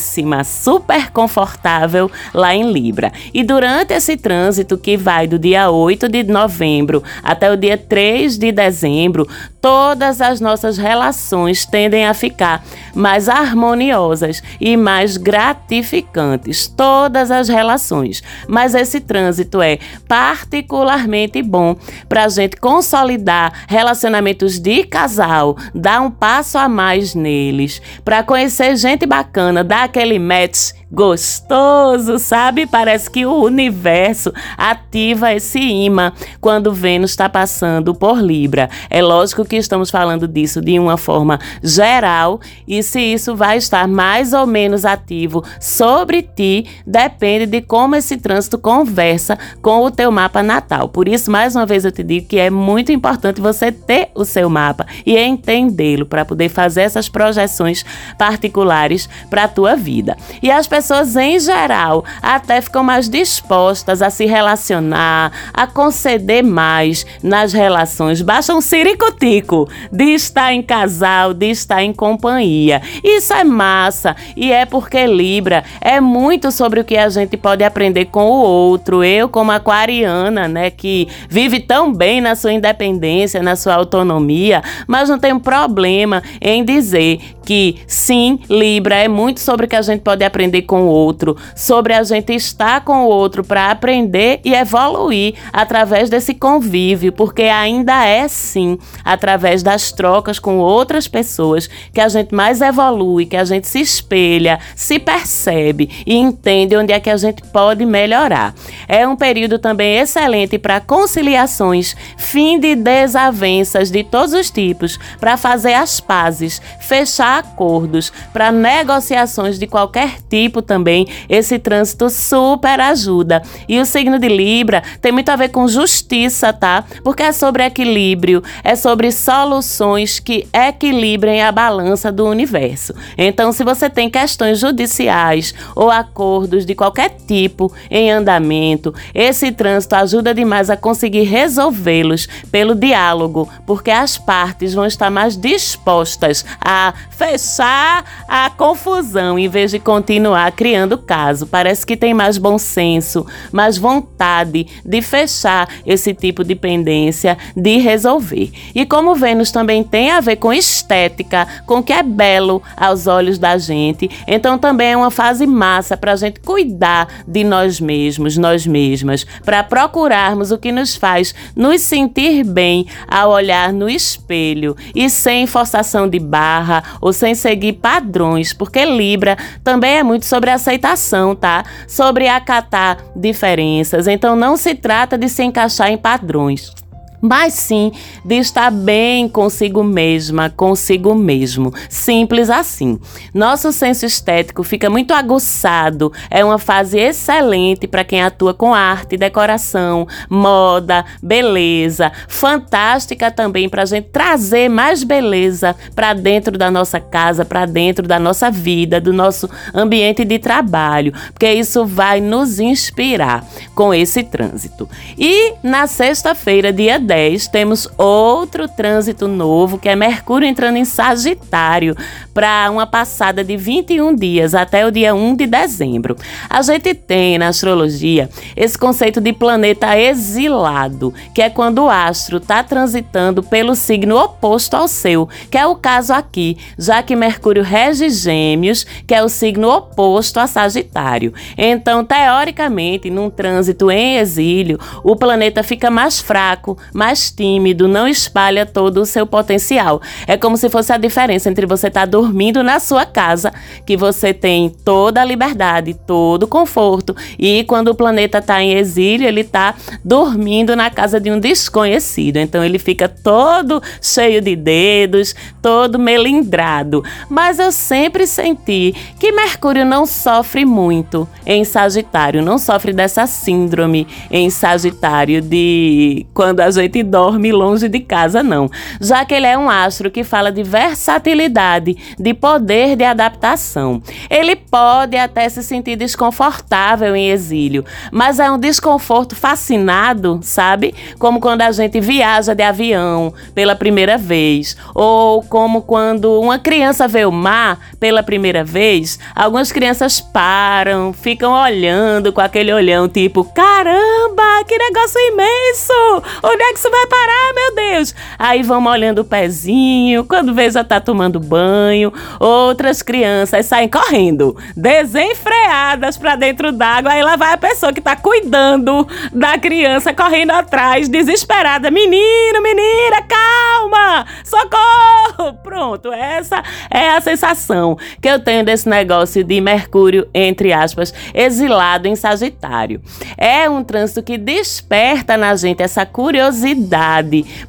espalhadíssima, 0.01 0.43
super 0.43 1.11
confortável 1.11 2.09
lá 2.33 2.55
em 2.55 2.71
Libra. 2.71 3.11
E 3.33 3.43
durante 3.43 3.93
esse 3.93 4.17
trânsito 4.17 4.77
que 4.77 4.97
vai 4.97 5.27
do 5.27 5.37
dia 5.37 5.69
8 5.69 6.09
de 6.09 6.23
novembro 6.23 7.03
até 7.23 7.51
o 7.51 7.55
dia 7.55 7.77
3 7.77 8.37
de 8.37 8.51
dezembro, 8.51 9.27
todas 9.61 10.19
as 10.19 10.41
nossas 10.41 10.77
relações 10.77 11.65
tendem 11.65 12.07
a 12.07 12.13
ficar 12.13 12.65
mais 12.95 13.29
harmoniosas 13.29 14.41
e 14.59 14.75
mais 14.75 15.15
gratificantes. 15.15 16.67
Todas 16.67 17.29
as 17.29 17.47
relações. 17.47 18.23
Mas 18.47 18.73
esse 18.73 18.99
trânsito 18.99 19.61
é 19.61 19.77
particularmente 20.07 21.41
bom 21.43 21.75
para 22.09 22.25
a 22.25 22.29
gente 22.29 22.57
consolidar 22.57 23.65
relacionamentos 23.67 24.59
de 24.59 24.83
casal, 24.83 25.55
dar 25.73 26.01
um 26.01 26.09
passo 26.09 26.57
a 26.57 26.67
mais 26.67 27.13
neles, 27.13 27.81
para 28.03 28.23
conhecer 28.23 28.75
gente 28.75 29.05
bacana, 29.05 29.63
dar 29.63 29.83
aquele 29.83 30.17
match 30.17 30.80
gostoso, 30.91 32.19
sabe? 32.19 32.67
Parece 32.67 33.09
que 33.09 33.25
o 33.25 33.43
universo 33.43 34.33
ativa 34.57 35.33
esse 35.33 35.59
imã 35.59 36.11
quando 36.41 36.73
Vênus 36.73 37.11
está 37.11 37.29
passando 37.29 37.95
por 37.95 38.21
Libra. 38.21 38.69
É 38.89 39.01
lógico 39.01 39.45
que 39.45 39.55
estamos 39.55 39.89
falando 39.89 40.27
disso 40.27 40.59
de 40.59 40.77
uma 40.77 40.97
forma 40.97 41.39
geral 41.63 42.41
e 42.67 42.83
se 42.83 42.99
isso 42.99 43.35
vai 43.35 43.57
estar 43.57 43.87
mais 43.87 44.33
ou 44.33 44.45
menos 44.45 44.83
ativo 44.83 45.43
sobre 45.59 46.21
ti 46.21 46.65
depende 46.85 47.45
de 47.45 47.61
como 47.61 47.95
esse 47.95 48.17
trânsito 48.17 48.57
conversa 48.57 49.37
com 49.61 49.83
o 49.83 49.91
teu 49.91 50.11
mapa 50.11 50.43
natal. 50.43 50.89
Por 50.89 51.07
isso, 51.07 51.31
mais 51.31 51.55
uma 51.55 51.65
vez 51.65 51.85
eu 51.85 51.91
te 51.91 52.03
digo 52.03 52.27
que 52.27 52.37
é 52.37 52.49
muito 52.49 52.91
importante 52.91 53.39
você 53.39 53.71
ter 53.71 54.09
o 54.13 54.25
seu 54.25 54.49
mapa 54.49 54.85
e 55.05 55.17
entendê-lo 55.17 56.05
para 56.05 56.25
poder 56.25 56.49
fazer 56.49 56.81
essas 56.81 57.07
projeções 57.07 57.85
particulares 58.17 59.07
para 59.29 59.45
a 59.45 59.47
tua 59.47 59.75
vida. 59.75 60.17
E 60.41 60.51
as 60.51 60.67
pessoas 60.67 60.80
pessoas 60.81 61.15
em 61.15 61.39
geral 61.39 62.03
até 62.23 62.59
ficam 62.59 62.83
mais 62.83 63.07
dispostas 63.07 64.01
a 64.01 64.09
se 64.09 64.25
relacionar, 64.25 65.31
a 65.53 65.67
conceder 65.67 66.43
mais 66.43 67.05
nas 67.21 67.53
relações. 67.53 68.19
Basta 68.23 68.55
um 68.55 68.61
siricotico 68.61 69.69
de 69.91 70.05
estar 70.05 70.51
em 70.51 70.63
casal, 70.63 71.35
de 71.35 71.51
estar 71.51 71.83
em 71.83 71.93
companhia. 71.93 72.81
Isso 73.03 73.31
é 73.31 73.43
massa 73.43 74.15
e 74.35 74.51
é 74.51 74.65
porque 74.65 75.05
Libra 75.05 75.63
é 75.79 76.01
muito 76.01 76.51
sobre 76.51 76.79
o 76.79 76.83
que 76.83 76.97
a 76.97 77.09
gente 77.09 77.37
pode 77.37 77.63
aprender 77.63 78.05
com 78.05 78.25
o 78.25 78.41
outro. 78.41 79.03
Eu, 79.03 79.29
como 79.29 79.51
aquariana, 79.51 80.47
né, 80.47 80.71
que 80.71 81.07
vive 81.29 81.59
tão 81.59 81.93
bem 81.93 82.19
na 82.19 82.33
sua 82.33 82.53
independência, 82.53 83.43
na 83.43 83.55
sua 83.55 83.75
autonomia, 83.75 84.63
mas 84.87 85.09
não 85.09 85.19
tem 85.19 85.37
problema 85.37 86.23
em 86.41 86.65
dizer 86.65 87.19
que 87.45 87.77
sim, 87.85 88.39
Libra 88.49 88.95
é 88.95 89.07
muito 89.07 89.39
sobre 89.41 89.65
o 89.65 89.69
que 89.69 89.75
a 89.75 89.81
gente 89.81 90.01
pode 90.01 90.23
aprender 90.23 90.63
com 90.71 90.83
o 90.83 90.87
outro, 90.87 91.35
sobre 91.53 91.93
a 91.93 92.01
gente 92.01 92.33
estar 92.33 92.85
com 92.85 93.03
o 93.03 93.07
outro 93.09 93.43
para 93.43 93.71
aprender 93.71 94.39
e 94.45 94.53
evoluir 94.53 95.33
através 95.51 96.09
desse 96.09 96.33
convívio, 96.33 97.11
porque 97.11 97.41
ainda 97.41 98.05
é 98.05 98.25
sim 98.29 98.79
através 99.03 99.61
das 99.61 99.91
trocas 99.91 100.39
com 100.39 100.59
outras 100.59 101.09
pessoas 101.09 101.67
que 101.93 101.99
a 101.99 102.07
gente 102.07 102.33
mais 102.33 102.61
evolui, 102.61 103.25
que 103.25 103.35
a 103.35 103.43
gente 103.43 103.67
se 103.67 103.81
espelha, 103.81 104.61
se 104.73 104.97
percebe 104.97 105.89
e 106.05 106.15
entende 106.15 106.77
onde 106.77 106.93
é 106.93 107.01
que 107.01 107.09
a 107.09 107.17
gente 107.17 107.43
pode 107.51 107.85
melhorar. 107.85 108.55
É 108.87 109.05
um 109.05 109.17
período 109.17 109.59
também 109.59 109.97
excelente 109.97 110.57
para 110.57 110.79
conciliações, 110.79 111.97
fim 112.15 112.57
de 112.57 112.77
desavenças 112.77 113.91
de 113.91 114.05
todos 114.05 114.33
os 114.33 114.49
tipos, 114.49 114.97
para 115.19 115.35
fazer 115.35 115.73
as 115.73 115.99
pazes, 115.99 116.61
fechar 116.79 117.39
acordos, 117.39 118.09
para 118.31 118.53
negociações 118.53 119.59
de 119.59 119.67
qualquer 119.67 120.21
tipo 120.29 120.60
também, 120.61 121.07
esse 121.29 121.57
trânsito 121.57 122.09
super 122.09 122.79
ajuda. 122.79 123.41
E 123.67 123.79
o 123.79 123.85
signo 123.85 124.19
de 124.19 124.27
Libra 124.27 124.83
tem 125.01 125.11
muito 125.11 125.29
a 125.29 125.35
ver 125.35 125.49
com 125.49 125.67
justiça, 125.67 126.53
tá? 126.53 126.83
Porque 127.03 127.23
é 127.23 127.31
sobre 127.31 127.63
equilíbrio, 127.63 128.43
é 128.63 128.75
sobre 128.75 129.11
soluções 129.11 130.19
que 130.19 130.47
equilibrem 130.53 131.41
a 131.41 131.51
balança 131.51 132.11
do 132.11 132.25
universo. 132.25 132.93
Então, 133.17 133.51
se 133.51 133.63
você 133.63 133.89
tem 133.89 134.09
questões 134.09 134.59
judiciais 134.59 135.53
ou 135.75 135.89
acordos 135.89 136.65
de 136.65 136.75
qualquer 136.75 137.15
tipo 137.27 137.71
em 137.89 138.11
andamento, 138.11 138.93
esse 139.13 139.51
trânsito 139.51 139.95
ajuda 139.95 140.33
demais 140.33 140.69
a 140.69 140.77
conseguir 140.77 141.23
resolvê-los 141.23 142.27
pelo 142.51 142.75
diálogo, 142.75 143.49
porque 143.65 143.91
as 143.91 144.17
partes 144.17 144.73
vão 144.73 144.85
estar 144.85 145.09
mais 145.09 145.37
dispostas 145.37 146.45
a 146.59 146.93
fechar 147.09 148.05
a 148.27 148.49
confusão 148.49 149.37
em 149.37 149.47
vez 149.47 149.71
de 149.71 149.79
continuar 149.79 150.50
criando 150.51 150.97
caso. 150.97 151.47
Parece 151.47 151.85
que 151.85 151.97
tem 151.97 152.13
mais 152.13 152.37
bom 152.37 152.57
senso, 152.57 153.25
mais 153.51 153.77
vontade 153.77 154.67
de 154.85 155.01
fechar 155.01 155.67
esse 155.85 156.13
tipo 156.13 156.43
de 156.43 156.55
pendência, 156.55 157.37
de 157.55 157.77
resolver. 157.77 158.51
E 158.75 158.85
como 158.85 159.15
Vênus 159.15 159.51
também 159.51 159.83
tem 159.83 160.11
a 160.11 160.19
ver 160.19 160.37
com 160.37 160.53
estética, 160.53 161.47
com 161.65 161.79
o 161.79 161.83
que 161.83 161.93
é 161.93 162.03
belo 162.03 162.61
aos 162.75 163.07
olhos 163.07 163.37
da 163.37 163.57
gente, 163.57 164.09
então 164.27 164.57
também 164.57 164.91
é 164.91 164.97
uma 164.97 165.11
fase 165.11 165.45
massa 165.45 165.95
para 165.97 166.13
a 166.13 166.15
gente 166.15 166.39
cuidar 166.39 167.07
de 167.27 167.43
nós 167.43 167.79
mesmos, 167.79 168.37
nós 168.37 168.65
mesmas, 168.65 169.25
para 169.43 169.63
procurarmos 169.63 170.51
o 170.51 170.57
que 170.57 170.71
nos 170.71 170.95
faz 170.95 171.33
nos 171.55 171.81
sentir 171.81 172.43
bem 172.43 172.85
ao 173.07 173.31
olhar 173.31 173.73
no 173.73 173.89
espelho 173.89 174.75
e 174.95 175.09
sem 175.09 175.47
forçação 175.47 176.07
de 176.07 176.19
barra 176.19 176.83
ou 177.01 177.13
sem 177.13 177.35
seguir 177.35 177.73
padrões, 177.73 178.53
porque 178.53 178.83
Libra 178.85 179.37
também 179.63 179.97
é 179.97 180.03
muito 180.03 180.25
sobre 180.31 180.49
aceitação, 180.49 181.35
tá? 181.35 181.65
Sobre 181.85 182.29
acatar 182.29 182.97
diferenças. 183.13 184.07
Então 184.07 184.33
não 184.33 184.55
se 184.55 184.73
trata 184.73 185.17
de 185.17 185.27
se 185.27 185.43
encaixar 185.43 185.89
em 185.91 185.97
padrões 185.97 186.73
mas 187.21 187.53
sim 187.53 187.91
de 188.25 188.35
estar 188.35 188.71
bem 188.71 189.29
consigo 189.29 189.83
mesma, 189.83 190.49
consigo 190.49 191.13
mesmo. 191.13 191.73
Simples 191.89 192.49
assim. 192.49 192.99
Nosso 193.33 193.71
senso 193.71 194.05
estético 194.05 194.63
fica 194.63 194.89
muito 194.89 195.13
aguçado, 195.13 196.11
é 196.29 196.43
uma 196.43 196.57
fase 196.57 196.97
excelente 196.97 197.87
para 197.87 198.03
quem 198.03 198.21
atua 198.21 198.53
com 198.53 198.73
arte, 198.73 199.17
decoração, 199.17 200.07
moda, 200.29 201.05
beleza. 201.21 202.11
Fantástica 202.27 203.29
também 203.29 203.69
para 203.69 203.83
a 203.83 203.85
gente 203.85 204.09
trazer 204.09 204.69
mais 204.69 205.03
beleza 205.03 205.75
para 205.95 206.13
dentro 206.13 206.57
da 206.57 206.71
nossa 206.71 206.99
casa, 206.99 207.45
para 207.45 207.65
dentro 207.65 208.07
da 208.07 208.19
nossa 208.19 208.49
vida, 208.49 208.99
do 208.99 209.13
nosso 209.13 209.49
ambiente 209.73 210.25
de 210.25 210.39
trabalho, 210.39 211.13
porque 211.33 211.51
isso 211.51 211.85
vai 211.85 212.19
nos 212.19 212.59
inspirar 212.59 213.45
com 213.75 213.93
esse 213.93 214.23
trânsito. 214.23 214.89
E 215.17 215.53
na 215.63 215.87
sexta-feira, 215.87 216.71
dia 216.71 216.99
10, 216.99 217.10
temos 217.51 217.89
outro 217.97 218.67
trânsito 218.69 219.27
novo, 219.27 219.77
que 219.77 219.89
é 219.89 219.95
Mercúrio 219.95 220.47
entrando 220.47 220.77
em 220.77 220.85
Sagitário, 220.85 221.95
para 222.33 222.69
uma 222.71 222.87
passada 222.87 223.43
de 223.43 223.57
21 223.57 224.15
dias 224.15 224.55
até 224.55 224.85
o 224.85 224.91
dia 224.91 225.13
1 225.13 225.35
de 225.35 225.45
dezembro. 225.45 226.15
A 226.49 226.61
gente 226.61 226.93
tem 226.93 227.37
na 227.37 227.49
astrologia 227.49 228.29
esse 228.55 228.77
conceito 228.77 229.19
de 229.19 229.33
planeta 229.33 229.97
exilado, 229.97 231.13
que 231.35 231.41
é 231.41 231.49
quando 231.49 231.79
o 231.79 231.89
astro 231.89 232.37
está 232.37 232.63
transitando 232.63 233.43
pelo 233.43 233.75
signo 233.75 234.17
oposto 234.17 234.75
ao 234.75 234.87
seu, 234.87 235.27
que 235.49 235.57
é 235.57 235.65
o 235.65 235.75
caso 235.75 236.13
aqui, 236.13 236.57
já 236.77 237.03
que 237.03 237.15
Mercúrio 237.15 237.63
rege 237.63 238.09
Gêmeos, 238.09 238.85
que 239.05 239.13
é 239.13 239.21
o 239.21 239.27
signo 239.27 239.69
oposto 239.69 240.39
a 240.39 240.47
Sagitário. 240.47 241.33
Então, 241.57 242.05
teoricamente, 242.05 243.09
num 243.09 243.29
trânsito 243.29 243.91
em 243.91 244.17
exílio, 244.17 244.79
o 245.03 245.15
planeta 245.15 245.61
fica 245.61 245.91
mais 245.91 246.21
fraco, 246.21 246.77
mais 247.01 247.31
tímido, 247.31 247.87
não 247.87 248.07
espalha 248.07 248.63
todo 248.63 249.01
o 249.01 249.05
seu 249.07 249.25
potencial. 249.25 249.99
É 250.27 250.37
como 250.37 250.55
se 250.55 250.69
fosse 250.69 250.93
a 250.93 250.97
diferença 250.97 251.49
entre 251.49 251.65
você 251.65 251.87
estar 251.87 252.01
tá 252.01 252.05
dormindo 252.05 252.61
na 252.61 252.79
sua 252.79 253.07
casa, 253.07 253.51
que 253.87 253.97
você 253.97 254.35
tem 254.35 254.69
toda 254.69 255.19
a 255.19 255.25
liberdade, 255.25 255.95
todo 255.95 256.43
o 256.43 256.47
conforto, 256.47 257.15
e 257.39 257.63
quando 257.63 257.87
o 257.87 257.95
planeta 257.95 258.37
está 258.37 258.61
em 258.61 258.73
exílio, 258.73 259.27
ele 259.27 259.41
está 259.41 259.73
dormindo 260.05 260.75
na 260.75 260.91
casa 260.91 261.19
de 261.19 261.31
um 261.31 261.39
desconhecido. 261.39 262.37
Então 262.37 262.63
ele 262.63 262.77
fica 262.77 263.09
todo 263.09 263.81
cheio 263.99 264.39
de 264.39 264.55
dedos, 264.55 265.33
todo 265.59 265.97
melindrado. 265.97 267.03
Mas 267.27 267.57
eu 267.57 267.71
sempre 267.71 268.27
senti 268.27 268.93
que 269.19 269.31
Mercúrio 269.31 269.85
não 269.85 270.05
sofre 270.05 270.65
muito 270.65 271.27
em 271.47 271.63
Sagitário, 271.63 272.43
não 272.43 272.59
sofre 272.59 272.93
dessa 272.93 273.25
síndrome 273.25 274.05
em 274.29 274.51
Sagitário 274.51 275.41
de 275.41 276.27
quando 276.31 276.59
a 276.59 276.69
gente 276.69 276.90
dorme 277.01 277.51
longe 277.51 277.87
de 277.87 277.99
casa, 277.99 278.43
não. 278.43 278.69
Já 278.99 279.23
que 279.23 279.33
ele 279.33 279.47
é 279.47 279.57
um 279.57 279.69
astro 279.69 280.11
que 280.11 280.23
fala 280.23 280.51
de 280.51 280.63
versatilidade, 280.63 281.97
de 282.19 282.33
poder 282.33 282.95
de 282.95 283.03
adaptação. 283.03 284.01
Ele 284.29 284.55
pode 284.55 285.17
até 285.17 285.47
se 285.49 285.63
sentir 285.63 285.95
desconfortável 285.95 287.15
em 287.15 287.29
exílio, 287.29 287.85
mas 288.11 288.39
é 288.39 288.51
um 288.51 288.59
desconforto 288.59 289.35
fascinado, 289.35 290.39
sabe? 290.43 290.93
Como 291.17 291.39
quando 291.39 291.61
a 291.61 291.71
gente 291.71 291.99
viaja 291.99 292.53
de 292.53 292.63
avião 292.63 293.33
pela 293.53 293.75
primeira 293.75 294.17
vez, 294.17 294.75
ou 294.93 295.41
como 295.43 295.81
quando 295.81 296.39
uma 296.39 296.59
criança 296.59 297.07
vê 297.07 297.25
o 297.25 297.31
mar 297.31 297.79
pela 297.99 298.23
primeira 298.23 298.63
vez, 298.63 299.19
algumas 299.35 299.71
crianças 299.71 300.19
param, 300.19 301.13
ficam 301.13 301.53
olhando 301.53 302.33
com 302.33 302.41
aquele 302.41 302.73
olhão 302.73 303.07
tipo: 303.07 303.43
caramba, 303.43 304.63
que 304.67 304.77
negócio 304.77 305.19
imenso! 305.19 306.23
Onde 306.43 306.63
é 306.63 306.70
que 306.71 306.79
isso 306.79 306.89
vai 306.89 307.05
parar, 307.07 307.53
meu 307.53 307.75
Deus? 307.75 308.15
Aí 308.37 308.63
vão 308.63 308.85
olhando 308.85 309.19
o 309.19 309.25
pezinho, 309.25 310.23
quando 310.25 310.53
vê 310.53 310.69
já 310.69 310.83
tá 310.83 310.99
tomando 310.99 311.39
banho. 311.39 312.13
Outras 312.39 313.01
crianças 313.01 313.65
saem 313.65 313.89
correndo, 313.89 314.55
desenfreadas 314.75 316.17
para 316.17 316.35
dentro 316.35 316.71
d'água. 316.71 317.11
Aí 317.11 317.23
lá 317.23 317.35
vai 317.35 317.53
a 317.53 317.57
pessoa 317.57 317.93
que 317.93 318.01
tá 318.01 318.15
cuidando 318.15 319.07
da 319.31 319.57
criança 319.57 320.13
correndo 320.13 320.51
atrás, 320.51 321.09
desesperada: 321.09 321.91
menino, 321.91 322.61
menina, 322.61 323.21
calma, 323.27 324.25
socorro! 324.43 325.53
Pronto, 325.63 326.11
essa 326.13 326.63
é 326.89 327.09
a 327.09 327.21
sensação 327.21 327.97
que 328.21 328.29
eu 328.29 328.39
tenho 328.39 328.63
desse 328.63 328.87
negócio 328.87 329.43
de 329.43 329.59
Mercúrio, 329.59 330.27
entre 330.33 330.71
aspas, 330.71 331.13
exilado 331.33 332.07
em 332.07 332.15
Sagitário. 332.15 333.01
É 333.37 333.69
um 333.69 333.83
trânsito 333.83 334.23
que 334.23 334.37
desperta 334.37 335.35
na 335.35 335.55
gente 335.55 335.81
essa 335.81 336.05
curiosidade 336.05 336.60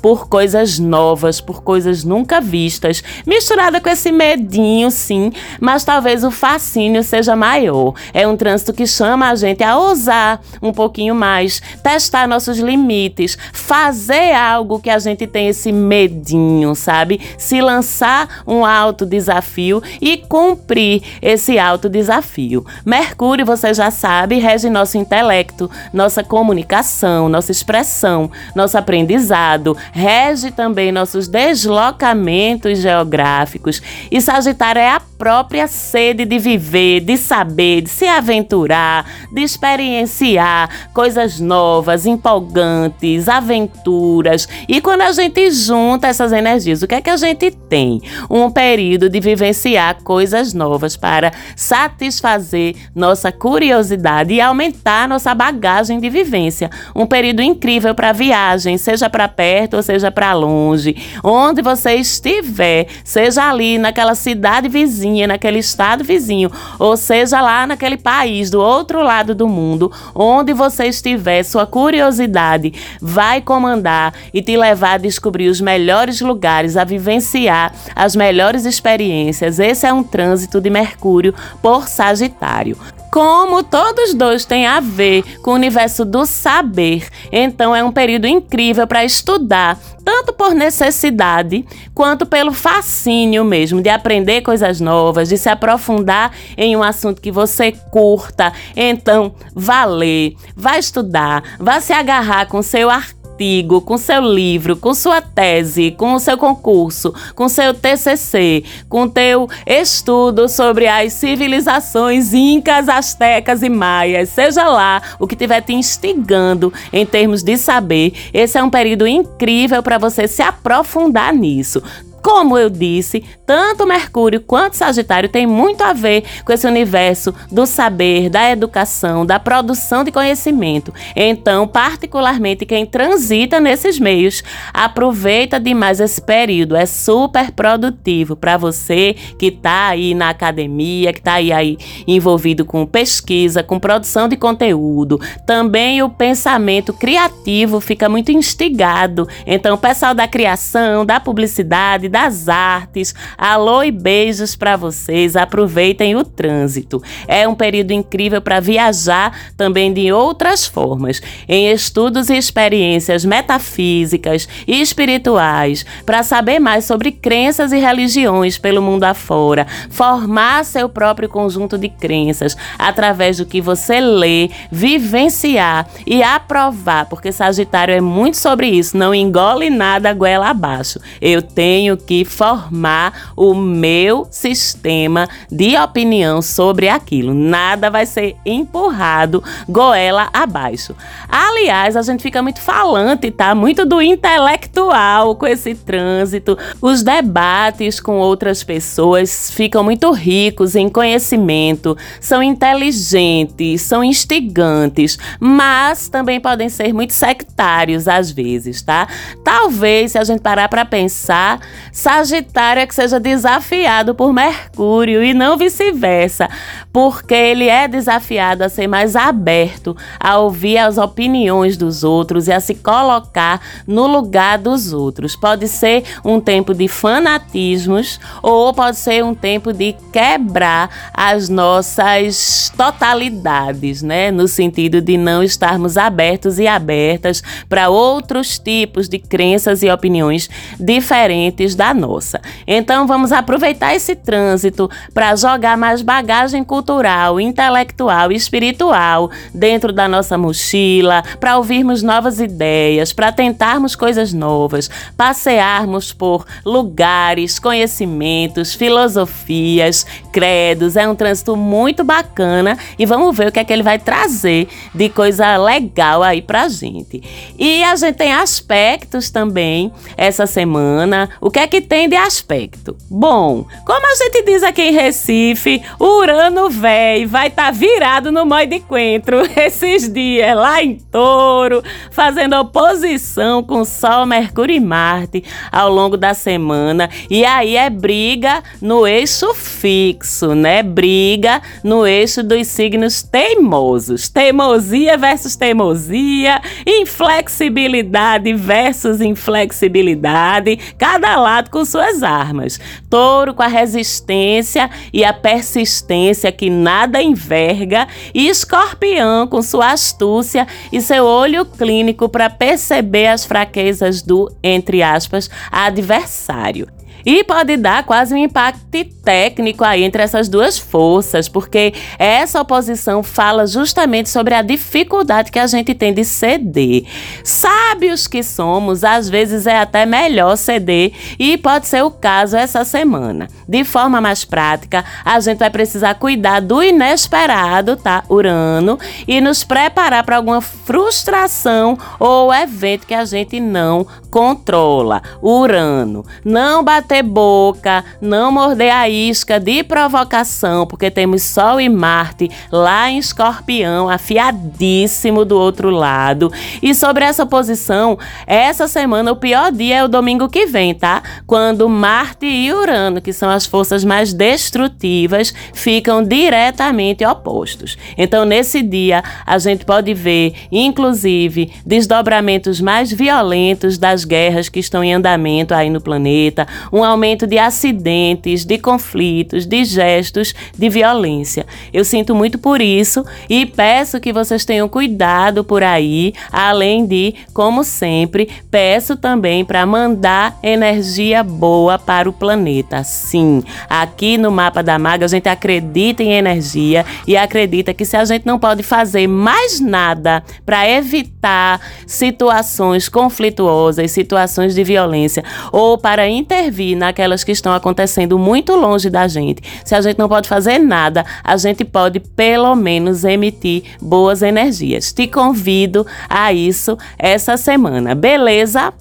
por 0.00 0.28
coisas 0.28 0.78
novas, 0.78 1.40
por 1.40 1.62
coisas 1.62 2.04
nunca 2.04 2.40
vistas, 2.40 3.02
misturada 3.26 3.80
com 3.80 3.88
esse 3.88 4.10
medinho, 4.10 4.90
sim, 4.90 5.32
mas 5.60 5.84
talvez 5.84 6.24
o 6.24 6.30
fascínio 6.30 7.02
seja 7.02 7.36
maior. 7.36 7.94
É 8.12 8.26
um 8.26 8.36
trânsito 8.36 8.72
que 8.72 8.86
chama 8.86 9.30
a 9.30 9.34
gente 9.34 9.62
a 9.62 9.76
ousar 9.76 10.40
um 10.60 10.72
pouquinho 10.72 11.14
mais, 11.14 11.60
testar 11.82 12.26
nossos 12.26 12.58
limites, 12.58 13.36
fazer 13.52 14.32
algo 14.34 14.80
que 14.80 14.90
a 14.90 14.98
gente 14.98 15.26
tem 15.26 15.48
esse 15.48 15.72
medinho, 15.72 16.74
sabe? 16.74 17.20
Se 17.38 17.60
lançar 17.60 18.42
um 18.46 18.64
alto 18.64 19.06
desafio 19.06 19.82
e 20.00 20.16
cumprir 20.16 21.02
esse 21.20 21.58
alto 21.58 21.88
desafio. 21.88 22.64
Mercúrio, 22.84 23.46
você 23.46 23.72
já 23.74 23.90
sabe, 23.90 24.38
rege 24.38 24.68
nosso 24.68 24.98
intelecto, 24.98 25.70
nossa 25.92 26.22
comunicação, 26.24 27.28
nossa 27.28 27.52
expressão, 27.52 28.30
nosso 28.54 28.76
aprendizado, 28.82 29.76
rege 29.92 30.50
também 30.50 30.92
nossos 30.92 31.28
deslocamentos 31.28 32.78
geográficos. 32.78 33.80
E 34.10 34.20
Sagitário 34.20 34.80
é 34.80 34.90
a 34.90 35.00
própria 35.22 35.68
sede 35.68 36.24
de 36.24 36.36
viver, 36.36 36.98
de 36.98 37.16
saber, 37.16 37.82
de 37.82 37.90
se 37.90 38.08
aventurar, 38.08 39.06
de 39.30 39.40
experienciar 39.40 40.88
coisas 40.92 41.38
novas, 41.38 42.06
empolgantes, 42.06 43.28
aventuras. 43.28 44.48
E 44.66 44.80
quando 44.80 45.02
a 45.02 45.12
gente 45.12 45.48
junta 45.52 46.08
essas 46.08 46.32
energias, 46.32 46.82
o 46.82 46.88
que 46.88 46.96
é 46.96 47.00
que 47.00 47.08
a 47.08 47.16
gente 47.16 47.52
tem? 47.52 48.02
Um 48.28 48.50
período 48.50 49.08
de 49.08 49.20
vivenciar 49.20 50.02
coisas 50.02 50.52
novas 50.52 50.96
para 50.96 51.30
satisfazer 51.54 52.74
nossa 52.92 53.30
curiosidade 53.30 54.34
e 54.34 54.40
aumentar 54.40 55.06
nossa 55.06 55.32
bagagem 55.36 56.00
de 56.00 56.10
vivência. 56.10 56.68
Um 56.96 57.06
período 57.06 57.42
incrível 57.42 57.94
para 57.94 58.10
viagem, 58.10 58.76
seja 58.76 59.08
para 59.08 59.28
perto 59.28 59.76
ou 59.76 59.84
seja 59.84 60.10
para 60.10 60.32
longe. 60.32 60.96
Onde 61.22 61.62
você 61.62 61.94
estiver, 61.94 62.88
seja 63.04 63.48
ali 63.48 63.78
naquela 63.78 64.16
cidade 64.16 64.68
vizinha, 65.12 65.26
naquele 65.26 65.58
estado 65.58 66.02
vizinho, 66.02 66.50
ou 66.78 66.96
seja 66.96 67.40
lá 67.40 67.66
naquele 67.66 67.96
país 67.96 68.50
do 68.50 68.60
outro 68.60 69.02
lado 69.02 69.34
do 69.34 69.48
mundo, 69.48 69.92
onde 70.14 70.52
você 70.52 70.86
estiver, 70.86 71.42
sua 71.42 71.66
curiosidade 71.66 72.72
vai 73.00 73.40
comandar 73.40 74.14
e 74.32 74.42
te 74.42 74.56
levar 74.56 74.94
a 74.94 74.98
descobrir 74.98 75.48
os 75.48 75.60
melhores 75.60 76.20
lugares, 76.20 76.76
a 76.76 76.84
vivenciar 76.84 77.72
as 77.94 78.16
melhores 78.16 78.64
experiências. 78.64 79.58
Esse 79.58 79.86
é 79.86 79.92
um 79.92 80.02
trânsito 80.02 80.60
de 80.60 80.70
Mercúrio 80.70 81.34
por 81.60 81.88
Sagitário. 81.88 82.76
Como 83.12 83.62
todos 83.62 84.14
dois 84.14 84.46
têm 84.46 84.66
a 84.66 84.80
ver 84.80 85.22
com 85.42 85.50
o 85.50 85.54
universo 85.54 86.02
do 86.02 86.24
saber, 86.24 87.06
então 87.30 87.76
é 87.76 87.84
um 87.84 87.92
período 87.92 88.26
incrível 88.26 88.86
para 88.86 89.04
estudar, 89.04 89.78
tanto 90.02 90.32
por 90.32 90.54
necessidade 90.54 91.62
quanto 91.94 92.24
pelo 92.24 92.54
fascínio 92.54 93.44
mesmo 93.44 93.82
de 93.82 93.90
aprender 93.90 94.40
coisas 94.40 94.80
novas, 94.80 95.28
de 95.28 95.36
se 95.36 95.50
aprofundar 95.50 96.32
em 96.56 96.74
um 96.74 96.82
assunto 96.82 97.20
que 97.20 97.30
você 97.30 97.72
curta. 97.90 98.50
Então, 98.74 99.34
vá 99.54 99.84
ler, 99.84 100.34
vá 100.56 100.78
estudar, 100.78 101.42
vá 101.60 101.82
se 101.82 101.92
agarrar 101.92 102.46
com 102.46 102.62
seu 102.62 102.88
artigo 102.88 103.21
artigo, 103.32 103.80
com 103.80 103.96
seu 103.96 104.20
livro, 104.20 104.76
com 104.76 104.94
sua 104.94 105.20
tese, 105.20 105.90
com 105.92 106.14
o 106.14 106.20
seu 106.20 106.36
concurso, 106.36 107.12
com 107.34 107.48
seu 107.48 107.72
TCC, 107.72 108.62
com 108.88 109.08
teu 109.08 109.48
estudo 109.66 110.48
sobre 110.48 110.86
as 110.86 111.14
civilizações 111.14 112.34
incas, 112.34 112.88
astecas 112.88 113.62
e 113.62 113.68
maias, 113.68 114.28
seja 114.28 114.68
lá 114.68 115.02
o 115.18 115.26
que 115.26 115.34
estiver 115.34 115.62
te 115.62 115.72
instigando 115.72 116.72
em 116.92 117.06
termos 117.06 117.42
de 117.42 117.56
saber, 117.56 118.12
esse 118.32 118.58
é 118.58 118.62
um 118.62 118.70
período 118.70 119.06
incrível 119.06 119.82
para 119.82 119.98
você 119.98 120.28
se 120.28 120.42
aprofundar 120.42 121.32
nisso. 121.32 121.82
Como 122.22 122.56
eu 122.56 122.70
disse, 122.70 123.24
tanto 123.44 123.84
Mercúrio 123.84 124.40
quanto 124.40 124.76
Sagitário 124.76 125.28
têm 125.28 125.44
muito 125.46 125.82
a 125.82 125.92
ver 125.92 126.22
com 126.44 126.52
esse 126.52 126.66
universo 126.66 127.34
do 127.50 127.66
saber, 127.66 128.30
da 128.30 128.48
educação, 128.48 129.26
da 129.26 129.40
produção 129.40 130.04
de 130.04 130.12
conhecimento. 130.12 130.94
Então, 131.16 131.66
particularmente 131.66 132.64
quem 132.64 132.86
transita 132.86 133.58
nesses 133.60 133.98
meios, 133.98 134.42
aproveita 134.72 135.58
demais 135.58 135.98
esse 135.98 136.22
período. 136.22 136.76
É 136.76 136.86
super 136.86 137.50
produtivo 137.50 138.36
para 138.36 138.56
você 138.56 139.16
que 139.38 139.46
está 139.46 139.88
aí 139.88 140.14
na 140.14 140.30
academia, 140.30 141.12
que 141.12 141.18
está 141.18 141.34
aí, 141.34 141.52
aí 141.52 141.76
envolvido 142.06 142.64
com 142.64 142.86
pesquisa, 142.86 143.64
com 143.64 143.80
produção 143.80 144.28
de 144.28 144.36
conteúdo. 144.36 145.20
Também 145.44 146.02
o 146.02 146.08
pensamento 146.08 146.92
criativo 146.92 147.80
fica 147.80 148.08
muito 148.08 148.30
instigado. 148.30 149.28
Então, 149.44 149.74
o 149.74 149.78
pessoal 149.78 150.14
da 150.14 150.28
criação, 150.28 151.04
da 151.04 151.18
publicidade, 151.18 152.11
das 152.12 152.46
artes. 152.46 153.14
Alô 153.38 153.82
e 153.82 153.90
beijos 153.90 154.54
para 154.54 154.76
vocês. 154.76 155.34
Aproveitem 155.34 156.14
o 156.14 156.22
trânsito. 156.22 157.02
É 157.26 157.48
um 157.48 157.54
período 157.54 157.92
incrível 157.92 158.42
para 158.42 158.60
viajar 158.60 159.34
também 159.56 159.90
de 159.90 160.12
outras 160.12 160.66
formas, 160.66 161.22
em 161.48 161.70
estudos 161.70 162.28
e 162.28 162.36
experiências 162.36 163.24
metafísicas 163.24 164.46
e 164.68 164.82
espirituais, 164.82 165.86
para 166.04 166.22
saber 166.22 166.58
mais 166.58 166.84
sobre 166.84 167.10
crenças 167.10 167.72
e 167.72 167.78
religiões 167.78 168.58
pelo 168.58 168.82
mundo 168.82 169.04
afora, 169.04 169.66
formar 169.88 170.66
seu 170.66 170.90
próprio 170.90 171.30
conjunto 171.30 171.78
de 171.78 171.88
crenças 171.88 172.54
através 172.78 173.38
do 173.38 173.46
que 173.46 173.62
você 173.62 174.00
lê, 174.00 174.50
vivenciar 174.70 175.88
e 176.06 176.22
aprovar, 176.22 177.06
porque 177.06 177.32
Sagitário 177.32 177.94
é 177.94 178.00
muito 178.02 178.36
sobre 178.36 178.66
isso, 178.68 178.98
não 178.98 179.14
engole 179.14 179.70
nada 179.70 180.12
goela 180.12 180.50
abaixo. 180.50 181.00
Eu 181.18 181.40
tenho 181.40 181.96
que 182.06 182.24
formar 182.24 183.32
o 183.36 183.54
meu 183.54 184.26
sistema 184.30 185.28
de 185.50 185.76
opinião 185.76 186.42
sobre 186.42 186.88
aquilo. 186.88 187.34
Nada 187.34 187.90
vai 187.90 188.06
ser 188.06 188.36
empurrado 188.44 189.42
goela 189.68 190.28
abaixo. 190.32 190.94
Aliás, 191.28 191.96
a 191.96 192.02
gente 192.02 192.22
fica 192.22 192.42
muito 192.42 192.60
falante, 192.60 193.30
tá? 193.30 193.54
Muito 193.54 193.84
do 193.84 194.00
intelectual 194.00 195.36
com 195.36 195.46
esse 195.46 195.74
trânsito. 195.74 196.56
Os 196.80 197.02
debates 197.02 198.00
com 198.00 198.18
outras 198.18 198.62
pessoas 198.62 199.50
ficam 199.50 199.82
muito 199.82 200.10
ricos 200.10 200.74
em 200.74 200.88
conhecimento, 200.88 201.96
são 202.20 202.42
inteligentes, 202.42 203.82
são 203.82 204.02
instigantes, 204.02 205.18
mas 205.40 206.08
também 206.08 206.40
podem 206.40 206.68
ser 206.68 206.92
muito 206.92 207.12
sectários 207.12 208.08
às 208.08 208.30
vezes, 208.30 208.82
tá? 208.82 209.06
Talvez, 209.44 210.12
se 210.12 210.18
a 210.18 210.24
gente 210.24 210.40
parar 210.40 210.68
para 210.68 210.84
pensar, 210.84 211.60
Sagitário 211.92 212.80
é 212.80 212.86
que 212.86 212.94
seja 212.94 213.20
desafiado 213.20 214.14
por 214.14 214.32
Mercúrio 214.32 215.22
e 215.22 215.34
não 215.34 215.58
vice-versa, 215.58 216.48
porque 216.90 217.34
ele 217.34 217.68
é 217.68 217.86
desafiado 217.86 218.64
a 218.64 218.68
ser 218.70 218.86
mais 218.86 219.14
aberto, 219.14 219.94
a 220.18 220.38
ouvir 220.38 220.78
as 220.78 220.96
opiniões 220.96 221.76
dos 221.76 222.02
outros 222.02 222.48
e 222.48 222.52
a 222.52 222.60
se 222.60 222.74
colocar 222.76 223.60
no 223.86 224.06
lugar 224.06 224.56
dos 224.56 224.94
outros. 224.94 225.36
Pode 225.36 225.68
ser 225.68 226.02
um 226.24 226.40
tempo 226.40 226.72
de 226.72 226.88
fanatismos 226.88 228.18
ou 228.42 228.72
pode 228.72 228.96
ser 228.96 229.22
um 229.22 229.34
tempo 229.34 229.70
de 229.70 229.94
quebrar 230.10 231.12
as 231.12 231.50
nossas 231.50 232.72
totalidades, 232.74 234.00
né? 234.00 234.30
No 234.30 234.48
sentido 234.48 235.02
de 235.02 235.18
não 235.18 235.42
estarmos 235.42 235.98
abertos 235.98 236.58
e 236.58 236.66
abertas 236.66 237.42
para 237.68 237.90
outros 237.90 238.58
tipos 238.58 239.10
de 239.10 239.18
crenças 239.18 239.82
e 239.82 239.90
opiniões 239.90 240.48
diferentes 240.80 241.74
da 241.82 241.92
nossa. 241.92 242.40
Então 242.64 243.08
vamos 243.08 243.32
aproveitar 243.32 243.92
esse 243.92 244.14
trânsito 244.14 244.88
para 245.12 245.34
jogar 245.34 245.76
mais 245.76 246.00
bagagem 246.00 246.62
cultural, 246.62 247.40
intelectual 247.40 248.30
e 248.30 248.36
espiritual 248.36 249.32
dentro 249.52 249.92
da 249.92 250.06
nossa 250.06 250.38
mochila, 250.38 251.24
para 251.40 251.56
ouvirmos 251.56 252.00
novas 252.00 252.38
ideias, 252.38 253.12
para 253.12 253.32
tentarmos 253.32 253.96
coisas 253.96 254.32
novas, 254.32 254.88
passearmos 255.16 256.12
por 256.12 256.46
lugares, 256.64 257.58
conhecimentos, 257.58 258.74
filosofias, 258.74 260.06
credos. 260.32 260.96
É 260.96 261.08
um 261.08 261.16
trânsito 261.16 261.56
muito 261.56 262.04
bacana 262.04 262.78
e 262.96 263.04
vamos 263.04 263.36
ver 263.36 263.48
o 263.48 263.52
que 263.52 263.58
é 263.58 263.64
que 263.64 263.72
ele 263.72 263.82
vai 263.82 263.98
trazer 263.98 264.68
de 264.94 265.08
coisa 265.08 265.56
legal 265.56 266.22
aí 266.22 266.42
pra 266.42 266.68
gente. 266.68 267.20
E 267.58 267.82
a 267.82 267.96
gente 267.96 268.14
tem 268.14 268.32
aspectos 268.32 269.30
também 269.30 269.90
essa 270.16 270.46
semana. 270.46 271.28
O 271.40 271.50
que 271.50 271.58
é 271.58 271.71
que 271.72 271.80
tem 271.80 272.06
de 272.06 272.14
aspecto? 272.14 272.94
Bom, 273.10 273.64
como 273.86 274.06
a 274.06 274.14
gente 274.14 274.44
diz 274.44 274.62
aqui 274.62 274.82
em 274.82 274.92
Recife, 274.92 275.80
Urano 275.98 276.68
véi 276.68 277.24
vai 277.24 277.46
estar 277.46 277.64
tá 277.64 277.70
virado 277.70 278.30
no 278.30 278.44
Moi 278.44 278.66
de 278.66 278.78
Coentro 278.80 279.40
esses 279.56 280.06
dias 280.12 280.54
lá 280.54 280.82
em 280.82 280.96
Touro, 280.96 281.82
fazendo 282.10 282.56
oposição 282.56 283.62
com 283.62 283.86
Sol, 283.86 284.26
Mercúrio 284.26 284.76
e 284.76 284.80
Marte 284.80 285.42
ao 285.70 285.90
longo 285.90 286.18
da 286.18 286.34
semana. 286.34 287.08
E 287.30 287.42
aí 287.42 287.74
é 287.74 287.88
briga 287.88 288.62
no 288.78 289.06
eixo 289.06 289.54
fixo, 289.54 290.54
né? 290.54 290.82
Briga 290.82 291.62
no 291.82 292.06
eixo 292.06 292.42
dos 292.42 292.66
signos 292.66 293.22
teimosos. 293.22 294.28
Teimosia 294.28 295.16
versus 295.16 295.56
teimosia, 295.56 296.60
inflexibilidade 296.86 298.52
versus 298.52 299.22
inflexibilidade, 299.22 300.78
cada 300.98 301.34
lado 301.36 301.61
com 301.70 301.84
suas 301.84 302.22
armas. 302.22 302.78
Touro 303.08 303.54
com 303.54 303.62
a 303.62 303.66
resistência 303.66 304.90
e 305.12 305.24
a 305.24 305.32
persistência 305.32 306.52
que 306.52 306.70
nada 306.70 307.22
enverga, 307.22 308.06
e 308.34 308.48
escorpião 308.48 309.46
com 309.46 309.62
sua 309.62 309.92
astúcia 309.92 310.66
e 310.90 311.00
seu 311.00 311.24
olho 311.24 311.64
clínico 311.64 312.28
para 312.28 312.48
perceber 312.48 313.28
as 313.28 313.44
fraquezas 313.44 314.22
do, 314.22 314.50
entre 314.62 315.02
aspas, 315.02 315.50
adversário. 315.70 316.86
E 317.24 317.44
pode 317.44 317.76
dar 317.76 318.04
quase 318.04 318.34
um 318.34 318.38
impacto 318.38 318.82
técnico 319.22 319.84
aí 319.84 320.02
entre 320.02 320.22
essas 320.22 320.48
duas 320.48 320.78
forças, 320.78 321.48
porque 321.48 321.94
essa 322.18 322.60
oposição 322.60 323.22
fala 323.22 323.66
justamente 323.66 324.28
sobre 324.28 324.54
a 324.54 324.62
dificuldade 324.62 325.50
que 325.50 325.58
a 325.58 325.66
gente 325.66 325.94
tem 325.94 326.12
de 326.12 326.24
ceder. 326.24 327.04
Sábios 327.44 328.26
que 328.26 328.42
somos, 328.42 329.04
às 329.04 329.28
vezes 329.28 329.66
é 329.66 329.78
até 329.78 330.04
melhor 330.04 330.56
ceder, 330.56 331.12
e 331.38 331.56
pode 331.56 331.86
ser 331.86 332.02
o 332.02 332.10
caso 332.10 332.56
essa 332.56 332.84
semana. 332.84 333.48
De 333.68 333.84
forma 333.84 334.20
mais 334.20 334.44
prática, 334.44 335.04
a 335.24 335.38
gente 335.40 335.58
vai 335.58 335.70
precisar 335.70 336.14
cuidar 336.14 336.60
do 336.60 336.82
inesperado, 336.82 337.96
tá? 337.96 338.24
Urano, 338.28 338.98
e 339.26 339.40
nos 339.40 339.64
preparar 339.64 340.24
para 340.24 340.36
alguma 340.36 340.60
frustração 340.60 341.96
ou 342.18 342.52
evento 342.52 343.06
que 343.06 343.14
a 343.14 343.24
gente 343.24 343.60
não 343.60 344.06
controla. 344.30 345.22
Urano. 345.42 346.24
Não 346.44 346.82
bater 346.82 347.11
boca, 347.20 348.04
não 348.20 348.52
morder 348.52 348.94
a 348.94 349.08
isca 349.08 349.58
de 349.58 349.82
provocação, 349.82 350.86
porque 350.86 351.10
temos 351.10 351.42
Sol 351.42 351.80
e 351.80 351.88
Marte 351.88 352.48
lá 352.70 353.10
em 353.10 353.18
Escorpião, 353.18 354.08
afiadíssimo 354.08 355.44
do 355.44 355.58
outro 355.58 355.90
lado. 355.90 356.52
E 356.80 356.94
sobre 356.94 357.24
essa 357.24 357.44
posição, 357.44 358.16
essa 358.46 358.86
semana 358.86 359.32
o 359.32 359.36
pior 359.36 359.72
dia 359.72 359.96
é 359.96 360.04
o 360.04 360.08
domingo 360.08 360.48
que 360.48 360.66
vem, 360.66 360.94
tá? 360.94 361.22
Quando 361.46 361.88
Marte 361.88 362.46
e 362.46 362.72
Urano, 362.72 363.20
que 363.20 363.32
são 363.32 363.50
as 363.50 363.66
forças 363.66 364.04
mais 364.04 364.32
destrutivas, 364.32 365.52
ficam 365.74 366.22
diretamente 366.22 367.24
opostos. 367.24 367.98
Então, 368.16 368.44
nesse 368.44 368.82
dia, 368.82 369.24
a 369.44 369.58
gente 369.58 369.84
pode 369.84 370.14
ver, 370.14 370.54
inclusive, 370.70 371.72
desdobramentos 371.84 372.80
mais 372.80 373.10
violentos 373.10 373.98
das 373.98 374.24
guerras 374.24 374.68
que 374.68 374.78
estão 374.78 375.02
em 375.02 375.14
andamento 375.14 375.74
aí 375.74 375.90
no 375.90 376.00
planeta, 376.00 376.66
um 376.92 377.01
aumento 377.04 377.46
de 377.46 377.58
acidentes, 377.58 378.64
de 378.64 378.78
conflitos, 378.78 379.66
de 379.66 379.84
gestos 379.84 380.54
de 380.76 380.88
violência. 380.88 381.66
Eu 381.92 382.04
sinto 382.04 382.34
muito 382.34 382.58
por 382.58 382.80
isso 382.80 383.24
e 383.48 383.66
peço 383.66 384.20
que 384.20 384.32
vocês 384.32 384.64
tenham 384.64 384.88
cuidado 384.88 385.64
por 385.64 385.82
aí, 385.82 386.34
além 386.50 387.06
de, 387.06 387.34
como 387.52 387.84
sempre, 387.84 388.48
peço 388.70 389.16
também 389.16 389.64
para 389.64 389.84
mandar 389.86 390.58
energia 390.62 391.42
boa 391.42 391.98
para 391.98 392.28
o 392.28 392.32
planeta. 392.32 393.04
Sim, 393.04 393.62
aqui 393.88 394.38
no 394.38 394.50
Mapa 394.50 394.82
da 394.82 394.98
Maga 394.98 395.24
a 395.24 395.28
gente 395.28 395.48
acredita 395.48 396.22
em 396.22 396.32
energia 396.32 397.04
e 397.26 397.36
acredita 397.36 397.94
que 397.94 398.04
se 398.04 398.16
a 398.16 398.24
gente 398.24 398.46
não 398.46 398.58
pode 398.58 398.82
fazer 398.82 399.26
mais 399.26 399.80
nada 399.80 400.42
para 400.64 400.88
evitar 400.88 401.80
situações 402.06 403.08
conflituosas, 403.08 404.10
situações 404.10 404.74
de 404.74 404.84
violência 404.84 405.44
ou 405.72 405.98
para 405.98 406.28
intervir 406.28 406.91
naquelas 406.94 407.44
que 407.44 407.52
estão 407.52 407.72
acontecendo 407.72 408.38
muito 408.38 408.74
longe 408.74 409.10
da 409.10 409.26
gente. 409.28 409.62
Se 409.84 409.94
a 409.94 410.00
gente 410.00 410.18
não 410.18 410.28
pode 410.28 410.48
fazer 410.48 410.78
nada, 410.78 411.24
a 411.42 411.56
gente 411.56 411.84
pode 411.84 412.20
pelo 412.20 412.74
menos 412.74 413.24
emitir 413.24 413.84
boas 414.00 414.42
energias. 414.42 415.12
Te 415.12 415.26
convido 415.26 416.06
a 416.28 416.52
isso 416.52 416.96
essa 417.18 417.56
semana, 417.56 418.14
beleza? 418.14 418.92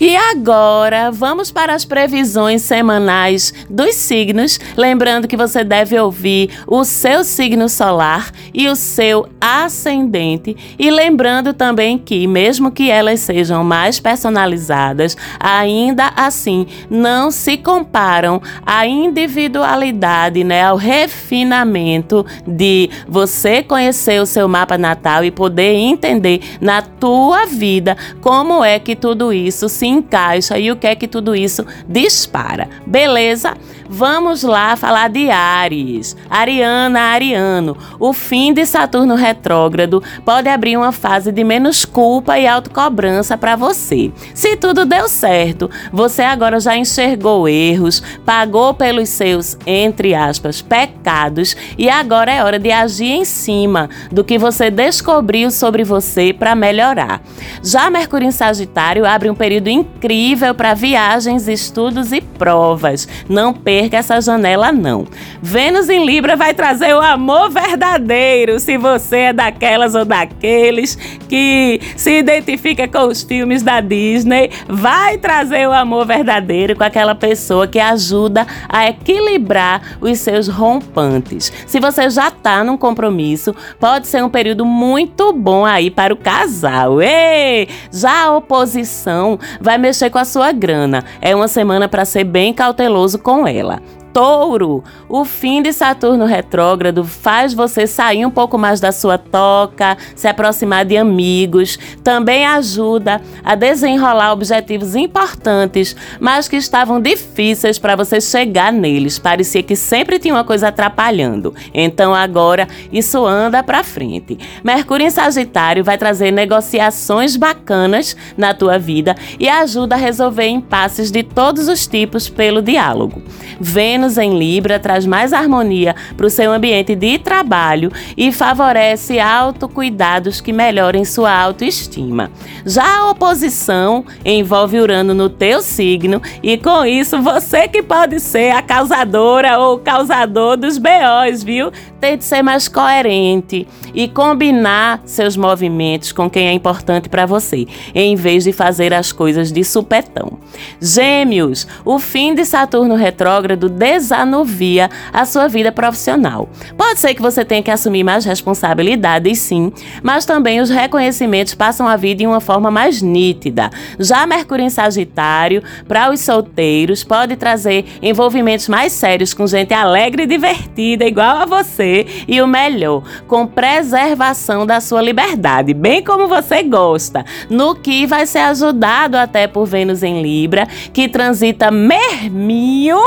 E 0.00 0.16
agora, 0.16 1.10
vamos 1.10 1.52
para 1.52 1.74
as 1.74 1.84
previsões 1.84 2.62
semanais 2.62 3.52
dos 3.68 3.94
signos. 3.96 4.58
Lembrando 4.74 5.28
que 5.28 5.36
você 5.36 5.62
deve 5.62 5.98
ouvir 5.98 6.48
o 6.66 6.86
seu 6.86 7.22
signo 7.22 7.68
solar 7.68 8.32
e 8.54 8.66
o 8.66 8.74
seu 8.74 9.28
ascendente. 9.38 10.56
E 10.78 10.90
lembrando 10.90 11.52
também 11.52 11.98
que, 11.98 12.26
mesmo 12.26 12.70
que 12.70 12.90
elas 12.90 13.20
sejam 13.20 13.62
mais 13.62 14.00
personalizadas, 14.00 15.18
ainda 15.38 16.10
assim 16.16 16.66
não 16.88 17.30
se 17.30 17.58
comparam 17.58 18.40
à 18.64 18.86
individualidade, 18.86 20.42
né, 20.42 20.64
ao 20.64 20.78
refinamento 20.78 22.24
de 22.46 22.88
você 23.06 23.62
conhecer 23.62 24.18
o 24.18 24.24
seu 24.24 24.48
mapa 24.48 24.78
natal 24.78 25.22
e 25.26 25.30
poder 25.30 25.74
entender 25.74 26.40
na 26.58 26.80
tua 26.80 27.44
vida 27.44 27.98
como 28.22 28.64
é 28.64 28.78
que 28.78 28.96
tudo 28.96 29.30
isso 29.30 29.68
se 29.68 29.89
encaixa 29.90 30.58
e 30.58 30.70
o 30.70 30.76
que 30.76 30.86
é 30.86 30.94
que 30.94 31.08
tudo 31.08 31.34
isso 31.34 31.64
dispara. 31.88 32.68
Beleza? 32.86 33.54
Vamos 33.92 34.44
lá 34.44 34.76
falar 34.76 35.08
de 35.08 35.30
Ares. 35.30 36.16
Ariana, 36.30 37.00
Ariano. 37.00 37.76
O 37.98 38.12
fim 38.12 38.54
de 38.54 38.64
Saturno 38.64 39.16
retrógrado 39.16 40.00
pode 40.24 40.48
abrir 40.48 40.76
uma 40.76 40.92
fase 40.92 41.32
de 41.32 41.42
menos 41.42 41.84
culpa 41.84 42.38
e 42.38 42.46
autocobrança 42.46 43.36
para 43.36 43.56
você. 43.56 44.12
Se 44.32 44.56
tudo 44.56 44.86
deu 44.86 45.08
certo, 45.08 45.68
você 45.92 46.22
agora 46.22 46.60
já 46.60 46.76
enxergou 46.76 47.48
erros, 47.48 48.00
pagou 48.24 48.72
pelos 48.74 49.08
seus, 49.08 49.58
entre 49.66 50.14
aspas, 50.14 50.62
pecados 50.62 51.56
e 51.76 51.90
agora 51.90 52.30
é 52.32 52.44
hora 52.44 52.60
de 52.60 52.70
agir 52.70 53.10
em 53.10 53.24
cima 53.24 53.90
do 54.12 54.22
que 54.22 54.38
você 54.38 54.70
descobriu 54.70 55.50
sobre 55.50 55.82
você 55.82 56.32
para 56.32 56.54
melhorar. 56.54 57.20
Já 57.60 57.90
Mercúrio 57.90 58.28
em 58.28 58.30
Sagitário 58.30 59.04
abre 59.04 59.28
um 59.28 59.34
período 59.34 59.68
incrível 59.80 60.54
para 60.54 60.74
viagens, 60.74 61.48
estudos 61.48 62.12
e 62.12 62.20
provas. 62.20 63.08
Não 63.28 63.52
perca 63.52 63.98
essa 63.98 64.20
janela 64.20 64.72
não. 64.72 65.06
Vênus 65.42 65.88
em 65.88 66.04
Libra 66.04 66.36
vai 66.36 66.54
trazer 66.54 66.94
o 66.94 67.00
amor 67.00 67.50
verdadeiro, 67.50 68.58
se 68.60 68.76
você 68.76 69.16
é 69.16 69.32
daquelas 69.32 69.94
ou 69.94 70.04
daqueles 70.04 70.96
que 71.28 71.80
se 71.96 72.18
identifica 72.18 72.86
com 72.88 73.06
os 73.08 73.22
filmes 73.22 73.62
da 73.62 73.80
Disney, 73.80 74.50
vai 74.68 75.18
trazer 75.18 75.68
o 75.68 75.72
amor 75.72 76.06
verdadeiro 76.06 76.76
com 76.76 76.84
aquela 76.84 77.14
pessoa 77.14 77.66
que 77.66 77.78
ajuda 77.78 78.46
a 78.68 78.88
equilibrar 78.88 79.98
os 80.00 80.18
seus 80.18 80.48
rompantes. 80.48 81.52
Se 81.66 81.80
você 81.80 82.08
já 82.10 82.28
está 82.28 82.64
num 82.64 82.76
compromisso, 82.76 83.54
pode 83.78 84.06
ser 84.06 84.22
um 84.24 84.28
período 84.28 84.64
muito 84.64 85.32
bom 85.32 85.64
aí 85.64 85.90
para 85.90 86.12
o 86.12 86.16
casal. 86.16 87.00
Ei! 87.00 87.68
Já 87.92 88.24
a 88.24 88.36
oposição 88.36 89.38
vai 89.60 89.69
mexer 89.78 90.10
com 90.10 90.18
a 90.18 90.24
sua 90.24 90.52
grana. 90.52 91.04
É 91.20 91.34
uma 91.34 91.48
semana 91.48 91.88
para 91.88 92.04
ser 92.04 92.24
bem 92.24 92.52
cauteloso 92.52 93.18
com 93.18 93.46
ela. 93.46 93.80
Touro, 94.12 94.82
o 95.08 95.24
fim 95.24 95.62
de 95.62 95.72
Saturno 95.72 96.24
retrógrado 96.24 97.04
faz 97.04 97.54
você 97.54 97.86
sair 97.86 98.26
um 98.26 98.30
pouco 98.30 98.58
mais 98.58 98.80
da 98.80 98.92
sua 98.92 99.16
toca, 99.16 99.96
se 100.16 100.26
aproximar 100.26 100.84
de 100.84 100.96
amigos, 100.96 101.78
também 102.02 102.44
ajuda 102.44 103.20
a 103.44 103.54
desenrolar 103.54 104.32
objetivos 104.32 104.94
importantes, 104.96 105.94
mas 106.18 106.48
que 106.48 106.56
estavam 106.56 107.00
difíceis 107.00 107.78
para 107.78 107.96
você 107.96 108.20
chegar 108.20 108.72
neles. 108.72 109.18
Parecia 109.18 109.62
que 109.62 109.76
sempre 109.76 110.18
tinha 110.18 110.34
uma 110.34 110.44
coisa 110.44 110.68
atrapalhando. 110.68 111.54
Então 111.72 112.14
agora 112.14 112.66
isso 112.92 113.24
anda 113.24 113.62
para 113.62 113.84
frente. 113.84 114.38
Mercúrio 114.64 115.06
em 115.06 115.10
Sagitário 115.10 115.84
vai 115.84 115.96
trazer 115.96 116.30
negociações 116.30 117.36
bacanas 117.36 118.16
na 118.36 118.54
tua 118.54 118.78
vida 118.78 119.14
e 119.38 119.48
ajuda 119.48 119.94
a 119.94 119.98
resolver 119.98 120.48
impasses 120.48 121.10
de 121.10 121.22
todos 121.22 121.68
os 121.68 121.86
tipos 121.86 122.28
pelo 122.28 122.62
diálogo. 122.62 123.22
Vênus 123.60 123.99
Em 124.18 124.38
Libra 124.38 124.78
traz 124.78 125.06
mais 125.06 125.32
harmonia 125.32 125.94
para 126.16 126.26
o 126.26 126.30
seu 126.30 126.52
ambiente 126.52 126.94
de 126.94 127.18
trabalho 127.18 127.90
e 128.16 128.32
favorece 128.32 129.18
autocuidados 129.18 130.40
que 130.40 130.52
melhorem 130.52 131.04
sua 131.04 131.32
autoestima. 131.32 132.30
Já 132.64 132.98
a 132.98 133.10
oposição 133.10 134.04
envolve 134.24 134.78
Urano 134.78 135.14
no 135.14 135.28
teu 135.28 135.62
signo 135.62 136.20
e 136.42 136.56
com 136.56 136.84
isso 136.84 137.20
você 137.22 137.68
que 137.68 137.82
pode 137.82 138.20
ser 138.20 138.50
a 138.50 138.62
causadora 138.62 139.58
ou 139.58 139.78
causador 139.78 140.56
dos 140.56 140.78
BOs, 140.78 141.42
viu? 141.42 141.70
Tem 142.00 142.16
de 142.16 142.24
ser 142.24 142.42
mais 142.42 142.68
coerente 142.68 143.66
e 143.94 144.08
combinar 144.08 145.02
seus 145.04 145.36
movimentos 145.36 146.12
com 146.12 146.30
quem 146.30 146.48
é 146.48 146.52
importante 146.52 147.08
para 147.08 147.26
você, 147.26 147.66
em 147.94 148.16
vez 148.16 148.44
de 148.44 148.52
fazer 148.52 148.94
as 148.94 149.12
coisas 149.12 149.52
de 149.52 149.62
supetão. 149.64 150.38
Gêmeos, 150.80 151.66
o 151.84 151.98
fim 151.98 152.34
de 152.34 152.44
Saturno 152.44 152.94
retrógrado 152.94 153.68
desanuvia 153.90 154.88
a 155.12 155.24
sua 155.24 155.48
vida 155.48 155.72
profissional. 155.72 156.48
Pode 156.76 157.00
ser 157.00 157.14
que 157.14 157.22
você 157.22 157.44
tenha 157.44 157.62
que 157.62 157.70
assumir 157.70 158.04
mais 158.04 158.24
responsabilidades, 158.24 159.38
sim, 159.38 159.72
mas 160.02 160.24
também 160.24 160.60
os 160.60 160.70
reconhecimentos 160.70 161.54
passam 161.54 161.88
a 161.88 161.96
vida 161.96 162.20
de 162.20 162.26
uma 162.26 162.40
forma 162.40 162.70
mais 162.70 163.02
nítida. 163.02 163.70
Já 163.98 164.26
Mercúrio 164.26 164.64
em 164.64 164.70
Sagitário, 164.70 165.62
para 165.88 166.10
os 166.10 166.20
solteiros, 166.20 167.02
pode 167.02 167.34
trazer 167.36 167.84
envolvimentos 168.00 168.68
mais 168.68 168.92
sérios 168.92 169.34
com 169.34 169.46
gente 169.46 169.74
alegre 169.74 170.22
e 170.22 170.26
divertida, 170.26 171.04
igual 171.04 171.38
a 171.38 171.46
você, 171.46 172.06
e 172.28 172.40
o 172.40 172.46
melhor, 172.46 173.02
com 173.26 173.46
preservação 173.46 174.64
da 174.64 174.80
sua 174.80 175.02
liberdade, 175.02 175.74
bem 175.74 176.04
como 176.04 176.28
você 176.28 176.62
gosta, 176.62 177.24
no 177.48 177.74
que 177.74 178.06
vai 178.06 178.26
ser 178.26 178.40
ajudado 178.40 179.16
até 179.16 179.46
por 179.46 179.66
Vênus 179.66 180.02
em 180.02 180.22
Libra, 180.22 180.66
que 180.92 181.08
transita 181.08 181.70
merminho 181.70 183.00